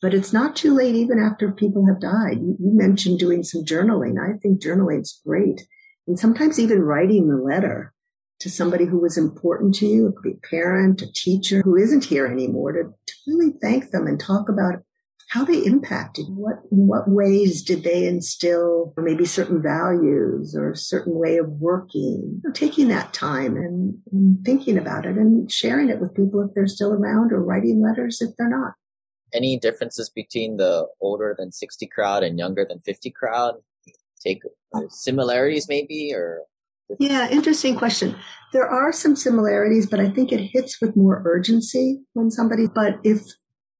But 0.00 0.14
it's 0.14 0.32
not 0.32 0.56
too 0.56 0.74
late 0.74 0.94
even 0.94 1.18
after 1.18 1.50
people 1.50 1.86
have 1.86 2.00
died. 2.00 2.40
You, 2.40 2.56
you 2.60 2.72
mentioned 2.72 3.18
doing 3.18 3.42
some 3.42 3.64
journaling. 3.64 4.16
I 4.20 4.38
think 4.38 4.60
journaling's 4.60 5.20
great. 5.24 5.66
And 6.06 6.18
sometimes 6.18 6.58
even 6.58 6.82
writing 6.82 7.28
the 7.28 7.36
letter 7.36 7.94
to 8.40 8.50
somebody 8.50 8.84
who 8.84 8.98
was 8.98 9.16
important 9.16 9.74
to 9.76 9.86
you. 9.86 10.08
It 10.08 10.16
could 10.16 10.22
be 10.22 10.32
a 10.32 10.48
parent, 10.48 11.02
a 11.02 11.12
teacher 11.12 11.62
who 11.62 11.76
isn't 11.76 12.04
here 12.04 12.26
anymore 12.26 12.72
to, 12.72 12.82
to 12.82 13.14
really 13.26 13.54
thank 13.62 13.90
them 13.90 14.06
and 14.06 14.20
talk 14.20 14.48
about 14.48 14.82
how 15.28 15.44
they 15.44 15.58
impacted 15.58 16.26
what 16.28 16.56
in 16.70 16.86
what 16.86 17.08
ways 17.08 17.62
did 17.62 17.82
they 17.82 18.06
instill 18.06 18.92
maybe 18.96 19.24
certain 19.24 19.62
values 19.62 20.54
or 20.54 20.70
a 20.70 20.76
certain 20.76 21.14
way 21.14 21.38
of 21.38 21.48
working? 21.48 22.40
You 22.42 22.42
know, 22.44 22.52
taking 22.52 22.88
that 22.88 23.12
time 23.12 23.56
and, 23.56 23.98
and 24.12 24.44
thinking 24.44 24.78
about 24.78 25.06
it 25.06 25.16
and 25.16 25.50
sharing 25.50 25.88
it 25.88 26.00
with 26.00 26.14
people 26.14 26.42
if 26.42 26.54
they're 26.54 26.66
still 26.66 26.92
around 26.92 27.32
or 27.32 27.42
writing 27.42 27.82
letters 27.82 28.20
if 28.20 28.30
they're 28.36 28.48
not. 28.48 28.74
Any 29.32 29.58
differences 29.58 30.08
between 30.08 30.56
the 30.58 30.86
older 31.00 31.34
than 31.36 31.50
60 31.50 31.86
crowd 31.88 32.22
and 32.22 32.38
younger 32.38 32.64
than 32.68 32.80
50 32.80 33.10
crowd? 33.10 33.54
Take 34.20 34.42
similarities 34.88 35.68
maybe 35.68 36.12
or? 36.14 36.42
Yeah 36.98 37.28
interesting 37.30 37.76
question. 37.76 38.14
There 38.52 38.68
are 38.68 38.92
some 38.92 39.16
similarities 39.16 39.86
but 39.86 39.98
i 39.98 40.08
think 40.08 40.30
it 40.30 40.50
hits 40.52 40.80
with 40.80 40.94
more 40.94 41.22
urgency 41.26 42.00
when 42.12 42.30
somebody 42.30 42.68
but 42.72 43.00
if 43.02 43.22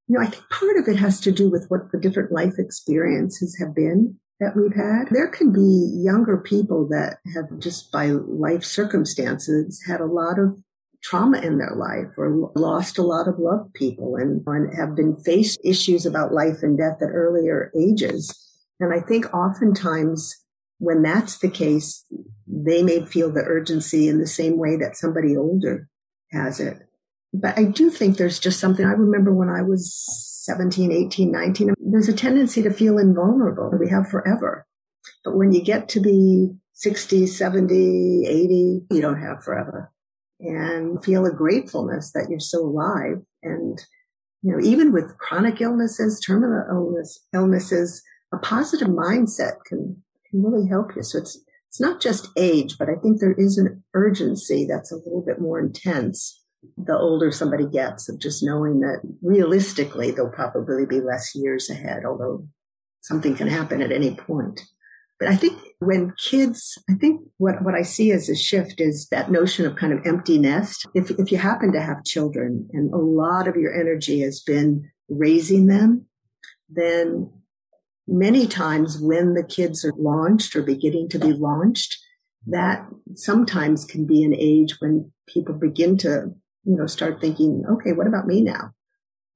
you 0.09 0.19
know, 0.19 0.25
I 0.25 0.27
think 0.27 0.49
part 0.51 0.77
of 0.77 0.89
it 0.89 0.97
has 0.97 1.21
to 1.21 1.33
do 1.33 1.51
with 1.51 1.67
what 1.69 1.91
the 1.93 1.99
different 1.99 2.33
life 2.33 2.55
experiences 2.59 3.57
have 3.59 3.75
been 3.75 4.19
that 4.41 4.57
we've 4.57 4.75
had. 4.75 5.09
There 5.11 5.29
can 5.29 5.53
be 5.53 5.91
younger 6.03 6.37
people 6.37 6.87
that 6.89 7.19
have 7.35 7.59
just 7.59 7.91
by 7.91 8.09
life 8.09 8.65
circumstances 8.65 9.83
had 9.87 10.01
a 10.01 10.07
lot 10.07 10.39
of 10.39 10.59
trauma 11.03 11.41
in 11.41 11.59
their 11.59 11.75
life 11.77 12.13
or 12.17 12.51
lost 12.57 12.99
a 12.99 13.03
lot 13.03 13.29
of 13.29 13.39
loved 13.39 13.73
people 13.75 14.17
and, 14.17 14.43
and 14.47 14.75
have 14.77 14.95
been 14.95 15.17
faced 15.17 15.61
issues 15.65 16.07
about 16.07 16.33
life 16.33 16.63
and 16.63 16.79
death 16.79 16.99
at 17.01 17.11
earlier 17.11 17.71
ages. 17.79 18.35
And 18.81 18.93
I 18.93 19.01
think 19.01 19.33
oftentimes 19.35 20.35
when 20.79 21.03
that's 21.03 21.39
the 21.39 21.51
case, 21.51 22.05
they 22.47 22.83
may 22.83 23.07
feel 23.07 23.31
the 23.31 23.45
urgency 23.45 24.09
in 24.09 24.19
the 24.19 24.27
same 24.27 24.59
way 24.59 24.77
that 24.77 24.97
somebody 24.97 25.37
older 25.37 25.89
has 26.33 26.61
it 26.61 26.83
but 27.35 27.59
I 27.59 27.65
do 27.65 27.91
think 27.91 28.17
there's 28.17 28.39
just 28.39 28.61
something. 28.61 28.87
I 28.87 28.93
remember 28.93 29.35
when 29.35 29.49
I 29.49 29.63
was 29.63 29.93
17, 30.45 30.93
18, 30.93 31.33
19, 31.33 31.75
there's 31.81 32.09
a 32.09 32.13
tendency 32.13 32.63
to 32.63 32.71
feel 32.71 32.97
invulnerable. 32.97 33.71
We 33.79 33.91
have 33.91 34.09
forever. 34.09 34.67
But 35.25 35.37
when 35.37 35.53
you 35.53 35.63
get 35.63 35.89
to 35.91 36.01
be 36.01 36.51
60, 36.75 37.27
70, 37.27 38.27
80, 38.27 38.83
you 38.91 39.01
don't 39.01 39.21
have 39.21 39.43
forever 39.43 39.91
and 40.41 41.03
feel 41.05 41.27
a 41.27 41.33
gratefulness 41.33 42.13
that 42.13 42.29
you're 42.31 42.39
still 42.39 42.67
alive. 42.67 43.23
And, 43.43 43.83
you 44.43 44.53
know, 44.53 44.61
even 44.63 44.93
with 44.93 45.19
chronic 45.19 45.61
illnesses, 45.61 46.21
terminal 46.21 46.65
illness, 46.71 47.19
illnesses, 47.33 48.03
a 48.33 48.39
positive 48.39 48.89
mindset 48.89 49.65
can, 49.67 50.03
can 50.31 50.43
really 50.43 50.69
help 50.69 50.95
you. 50.95 51.03
So 51.03 51.19
it's, 51.19 51.41
it's 51.69 51.81
not 51.81 52.01
just 52.01 52.29
age, 52.37 52.77
but 52.79 52.89
I 52.89 52.95
think 52.95 53.19
there 53.19 53.35
is 53.37 53.59
an 53.59 53.83
urgency 53.95 54.67
that's 54.69 54.93
a 54.93 54.97
little 54.97 55.25
bit 55.27 55.41
more 55.41 55.59
intense 55.59 56.44
the 56.77 56.97
older 56.97 57.31
somebody 57.31 57.67
gets 57.67 58.09
of 58.09 58.19
just 58.19 58.43
knowing 58.43 58.81
that 58.81 59.01
realistically 59.23 60.11
they'll 60.11 60.29
probably 60.29 60.87
be 60.87 61.01
less 61.01 61.35
years 61.35 61.71
ahead, 61.71 62.05
although 62.05 62.47
something 63.01 63.35
can 63.35 63.49
happen 63.49 63.83
at 63.83 63.93
any 63.93 64.15
point. 64.15 64.61
But 65.21 65.29
I 65.29 65.37
think 65.37 65.59
when 65.79 66.13
kids, 66.19 66.77
I 66.91 66.95
think 66.95 67.21
what, 67.39 67.63
what 67.63 67.75
I 67.75 67.83
see 67.83 68.11
as 68.11 68.29
a 68.29 68.35
shift 68.35 68.81
is 68.81 69.07
that 69.09 69.31
notion 69.31 69.65
of 69.65 69.77
kind 69.77 69.93
of 69.93 70.05
empty 70.05 70.39
nest. 70.39 70.87
If, 70.95 71.11
if 71.13 71.31
you 71.31 71.39
happen 71.39 71.73
to 71.73 71.81
have 71.81 72.05
children 72.05 72.69
and 72.73 72.93
a 72.93 72.99
lot 72.99 73.47
of 73.47 73.57
your 73.57 73.73
energy 73.73 74.21
has 74.21 74.41
been 74.41 74.91
raising 75.09 75.67
them, 75.67 76.07
then 76.69 77.31
many 78.09 78.47
times 78.47 78.99
when 78.99 79.35
the 79.35 79.45
kids 79.45 79.85
are 79.85 79.93
launched 79.97 80.57
or 80.57 80.63
beginning 80.63 81.09
to 81.11 81.19
be 81.19 81.33
launched, 81.33 81.99
that 82.47 82.87
sometimes 83.15 83.85
can 83.85 84.07
be 84.07 84.23
an 84.23 84.35
age 84.35 84.77
when 84.81 85.13
people 85.27 85.55
begin 85.55 85.97
to 85.99 86.35
you 86.65 86.77
know, 86.77 86.87
start 86.87 87.21
thinking, 87.21 87.65
okay, 87.71 87.93
what 87.93 88.07
about 88.07 88.27
me 88.27 88.43
now? 88.43 88.73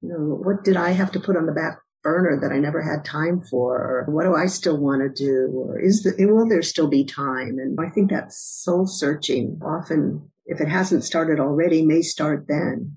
You 0.01 0.09
know, 0.09 0.17
what 0.17 0.63
did 0.63 0.77
I 0.77 0.91
have 0.91 1.11
to 1.13 1.19
put 1.19 1.37
on 1.37 1.45
the 1.45 1.51
back 1.51 1.79
burner 2.03 2.39
that 2.41 2.53
I 2.53 2.59
never 2.59 2.81
had 2.81 3.03
time 3.03 3.41
for? 3.41 3.75
Or 3.75 4.05
what 4.09 4.23
do 4.23 4.35
I 4.35 4.45
still 4.47 4.77
want 4.77 5.01
to 5.01 5.09
do? 5.09 5.51
Or 5.53 5.79
is 5.79 6.03
the, 6.03 6.15
will 6.25 6.47
there 6.47 6.61
still 6.61 6.87
be 6.87 7.03
time? 7.03 7.57
And 7.59 7.77
I 7.79 7.89
think 7.89 8.09
that 8.09 8.33
soul 8.33 8.87
searching 8.87 9.59
often, 9.63 10.29
if 10.45 10.61
it 10.61 10.69
hasn't 10.69 11.03
started 11.03 11.39
already, 11.39 11.85
may 11.85 12.01
start 12.01 12.45
then. 12.47 12.95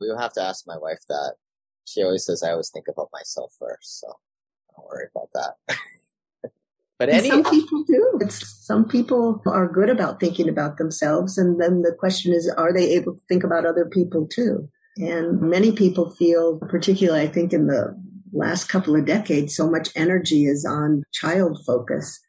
We'll 0.00 0.18
have 0.18 0.34
to 0.34 0.42
ask 0.42 0.64
my 0.66 0.76
wife 0.76 1.00
that. 1.08 1.34
She 1.84 2.02
always 2.02 2.24
says 2.24 2.42
I 2.42 2.52
always 2.52 2.70
think 2.70 2.86
about 2.88 3.08
myself 3.12 3.52
first, 3.58 4.00
so 4.00 4.06
don't 4.76 4.86
worry 4.86 5.08
about 5.14 5.28
that. 5.34 5.76
But 6.98 7.08
any, 7.08 7.28
some 7.28 7.44
people 7.44 7.84
do. 7.84 8.18
It's, 8.20 8.64
some 8.64 8.86
people 8.86 9.42
are 9.46 9.66
good 9.66 9.90
about 9.90 10.20
thinking 10.20 10.48
about 10.48 10.78
themselves. 10.78 11.36
And 11.36 11.60
then 11.60 11.82
the 11.82 11.94
question 11.98 12.32
is, 12.32 12.48
are 12.48 12.72
they 12.72 12.90
able 12.90 13.14
to 13.14 13.20
think 13.28 13.44
about 13.44 13.66
other 13.66 13.86
people 13.86 14.26
too? 14.26 14.68
And 14.98 15.40
many 15.40 15.72
people 15.72 16.10
feel, 16.10 16.58
particularly, 16.58 17.22
I 17.22 17.26
think 17.26 17.52
in 17.52 17.66
the 17.66 17.98
last 18.32 18.68
couple 18.68 18.94
of 18.94 19.06
decades, 19.06 19.56
so 19.56 19.68
much 19.68 19.90
energy 19.96 20.44
is 20.46 20.64
on 20.64 21.02
child 21.12 21.58
focus. 21.66 22.20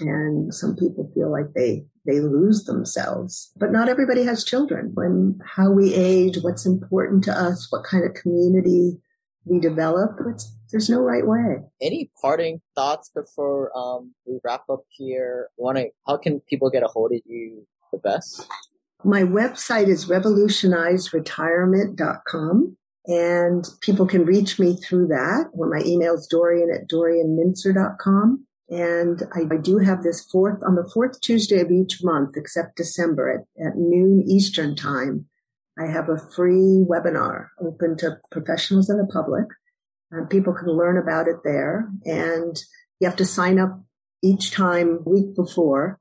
And 0.00 0.52
some 0.54 0.76
people 0.76 1.10
feel 1.14 1.30
like 1.30 1.52
they, 1.54 1.84
they 2.06 2.20
lose 2.20 2.64
themselves, 2.64 3.52
but 3.56 3.70
not 3.70 3.88
everybody 3.88 4.24
has 4.24 4.44
children. 4.44 4.92
When 4.94 5.38
how 5.44 5.70
we 5.70 5.94
age, 5.94 6.38
what's 6.40 6.64
important 6.64 7.24
to 7.24 7.32
us, 7.32 7.70
what 7.70 7.84
kind 7.84 8.04
of 8.04 8.14
community 8.14 8.98
we 9.44 9.60
develop, 9.60 10.18
there's 10.70 10.90
no 10.90 11.00
right 11.00 11.26
way. 11.26 11.62
Any 11.80 12.10
parting 12.20 12.60
thoughts 12.74 13.10
before 13.14 13.70
um, 13.76 14.14
we 14.26 14.38
wrap 14.44 14.64
up 14.70 14.84
here? 14.90 15.48
Want 15.56 15.78
to? 15.78 15.88
How 16.06 16.16
can 16.16 16.40
people 16.40 16.70
get 16.70 16.82
a 16.82 16.88
hold 16.88 17.12
of 17.12 17.20
you 17.24 17.66
the 17.92 17.98
best? 17.98 18.48
My 19.02 19.22
website 19.22 19.88
is 19.88 20.04
revolutionizeretirement.com 20.06 22.76
and 23.06 23.66
people 23.80 24.06
can 24.06 24.26
reach 24.26 24.58
me 24.58 24.76
through 24.76 25.06
that 25.06 25.46
or 25.52 25.66
my 25.66 25.80
email 25.86 26.12
is 26.14 26.26
dorian 26.26 26.70
at 26.70 26.86
dorianmintzer.com. 26.88 28.46
And 28.68 29.22
I, 29.34 29.46
I, 29.52 29.56
do 29.56 29.78
have 29.78 30.02
this 30.04 30.22
fourth 30.30 30.62
on 30.64 30.76
the 30.76 30.88
fourth 30.94 31.20
Tuesday 31.20 31.60
of 31.60 31.72
each 31.72 32.04
month, 32.04 32.36
except 32.36 32.76
December 32.76 33.28
at, 33.28 33.40
at 33.66 33.76
noon 33.76 34.22
Eastern 34.28 34.76
time. 34.76 35.26
I 35.76 35.86
have 35.86 36.08
a 36.08 36.18
free 36.18 36.86
webinar 36.88 37.48
open 37.60 37.96
to 37.98 38.20
professionals 38.30 38.88
and 38.88 39.00
the 39.00 39.12
public. 39.12 39.46
And 40.10 40.28
people 40.28 40.52
can 40.52 40.68
learn 40.68 40.98
about 40.98 41.28
it 41.28 41.36
there. 41.44 41.88
And 42.04 42.56
you 42.98 43.08
have 43.08 43.16
to 43.16 43.24
sign 43.24 43.58
up 43.58 43.80
each 44.22 44.50
time 44.50 45.00
week 45.04 45.34
before. 45.34 45.98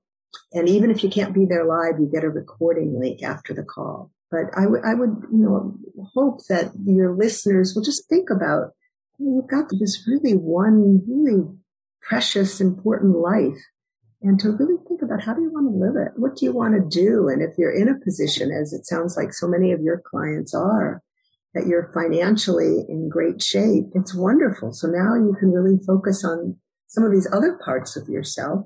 And 0.53 0.67
even 0.67 0.91
if 0.91 1.03
you 1.03 1.09
can't 1.09 1.33
be 1.33 1.45
there 1.45 1.65
live, 1.65 1.99
you 1.99 2.09
get 2.11 2.23
a 2.23 2.29
recording 2.29 2.99
link 2.99 3.23
after 3.23 3.53
the 3.53 3.63
call. 3.63 4.11
But 4.31 4.45
I 4.55 4.67
would, 4.67 4.81
I 4.85 4.93
would, 4.93 5.23
you 5.31 5.39
know, 5.39 5.75
hope 6.13 6.41
that 6.49 6.71
your 6.85 7.15
listeners 7.15 7.73
will 7.75 7.83
just 7.83 8.07
think 8.09 8.29
about, 8.29 8.73
you've 9.17 9.47
got 9.47 9.65
this 9.79 10.07
really 10.07 10.33
one 10.35 11.01
really 11.07 11.45
precious, 12.01 12.61
important 12.61 13.17
life 13.17 13.57
and 14.21 14.39
to 14.39 14.51
really 14.51 14.77
think 14.87 15.01
about 15.01 15.23
how 15.23 15.33
do 15.33 15.41
you 15.41 15.51
want 15.51 15.67
to 15.67 15.77
live 15.77 15.95
it? 15.95 16.19
What 16.19 16.35
do 16.35 16.45
you 16.45 16.51
want 16.51 16.75
to 16.75 16.81
do? 16.81 17.29
And 17.29 17.41
if 17.41 17.57
you're 17.57 17.75
in 17.75 17.87
a 17.87 17.99
position, 18.03 18.51
as 18.51 18.73
it 18.73 18.85
sounds 18.85 19.15
like 19.15 19.33
so 19.33 19.47
many 19.47 19.71
of 19.71 19.81
your 19.81 20.01
clients 20.05 20.53
are, 20.53 21.01
that 21.53 21.67
you're 21.67 21.91
financially 21.93 22.85
in 22.87 23.09
great 23.09 23.41
shape, 23.41 23.85
it's 23.95 24.15
wonderful. 24.15 24.71
So 24.73 24.87
now 24.87 25.15
you 25.15 25.35
can 25.39 25.51
really 25.51 25.77
focus 25.85 26.23
on 26.23 26.57
some 26.87 27.03
of 27.03 27.11
these 27.11 27.27
other 27.31 27.59
parts 27.63 27.95
of 27.95 28.07
yourself 28.07 28.65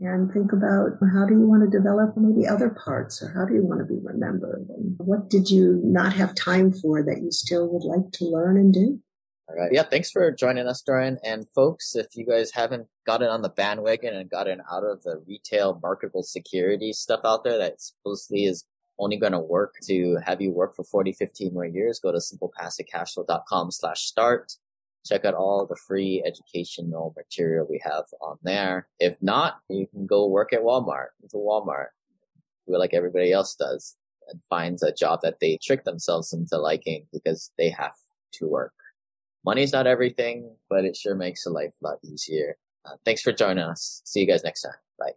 and 0.00 0.32
think 0.32 0.52
about 0.52 0.90
how 1.14 1.24
do 1.26 1.34
you 1.34 1.46
want 1.46 1.62
to 1.70 1.78
develop 1.78 2.14
maybe 2.16 2.48
other 2.48 2.76
parts 2.84 3.22
or 3.22 3.32
how 3.32 3.46
do 3.46 3.54
you 3.54 3.62
want 3.62 3.80
to 3.80 3.86
be 3.86 4.00
remembered 4.02 4.66
and 4.76 4.96
what 4.98 5.30
did 5.30 5.48
you 5.48 5.80
not 5.84 6.12
have 6.12 6.34
time 6.34 6.72
for 6.72 7.02
that 7.04 7.22
you 7.22 7.30
still 7.30 7.68
would 7.70 7.84
like 7.84 8.10
to 8.12 8.24
learn 8.24 8.56
and 8.56 8.74
do? 8.74 8.98
All 9.48 9.56
right. 9.56 9.70
Yeah. 9.72 9.82
Thanks 9.82 10.10
for 10.10 10.32
joining 10.32 10.66
us, 10.66 10.82
Dorian. 10.82 11.18
And 11.22 11.46
folks, 11.54 11.94
if 11.94 12.06
you 12.14 12.26
guys 12.26 12.50
haven't 12.52 12.88
gotten 13.06 13.28
on 13.28 13.42
the 13.42 13.50
bandwagon 13.50 14.14
and 14.14 14.28
gotten 14.28 14.62
out 14.72 14.84
of 14.84 15.02
the 15.02 15.22
retail 15.28 15.78
marketable 15.82 16.22
security 16.22 16.92
stuff 16.94 17.20
out 17.24 17.44
there 17.44 17.58
that 17.58 17.80
supposedly 17.80 18.46
is 18.46 18.64
only 18.98 19.16
going 19.16 19.32
to 19.32 19.40
work 19.40 19.74
to 19.84 20.18
have 20.24 20.40
you 20.40 20.50
work 20.50 20.74
for 20.74 20.84
40, 20.84 21.12
15 21.12 21.52
more 21.52 21.64
years, 21.64 22.00
go 22.00 22.12
to 22.12 22.18
simplepassivecashflow.com 22.18 23.70
slash 23.70 24.02
start. 24.02 24.52
Check 25.04 25.24
out 25.24 25.34
all 25.34 25.66
the 25.66 25.76
free 25.76 26.22
educational 26.24 27.12
material 27.16 27.66
we 27.68 27.80
have 27.84 28.04
on 28.22 28.38
there. 28.42 28.88
If 28.98 29.16
not, 29.20 29.58
you 29.68 29.86
can 29.86 30.06
go 30.06 30.26
work 30.26 30.52
at 30.52 30.62
Walmart, 30.62 31.08
into 31.22 31.36
Walmart, 31.36 31.88
do 32.66 32.78
like 32.78 32.94
everybody 32.94 33.32
else 33.32 33.54
does 33.54 33.96
and 34.28 34.40
finds 34.48 34.82
a 34.82 34.94
job 34.94 35.20
that 35.22 35.40
they 35.40 35.58
trick 35.62 35.84
themselves 35.84 36.32
into 36.32 36.56
liking 36.56 37.06
because 37.12 37.50
they 37.58 37.68
have 37.68 37.92
to 38.32 38.46
work 38.46 38.72
money's 39.44 39.72
not 39.72 39.86
everything, 39.86 40.56
but 40.68 40.84
it 40.84 40.96
sure 40.96 41.14
makes 41.14 41.46
a 41.46 41.50
life 41.50 41.72
a 41.82 41.86
lot 41.86 41.98
easier. 42.02 42.56
Uh, 42.84 42.96
thanks 43.04 43.22
for 43.22 43.32
joining 43.32 43.64
us. 43.64 44.02
See 44.04 44.20
you 44.20 44.26
guys 44.26 44.44
next 44.44 44.62
time. 44.62 44.72
Bye. 44.98 45.12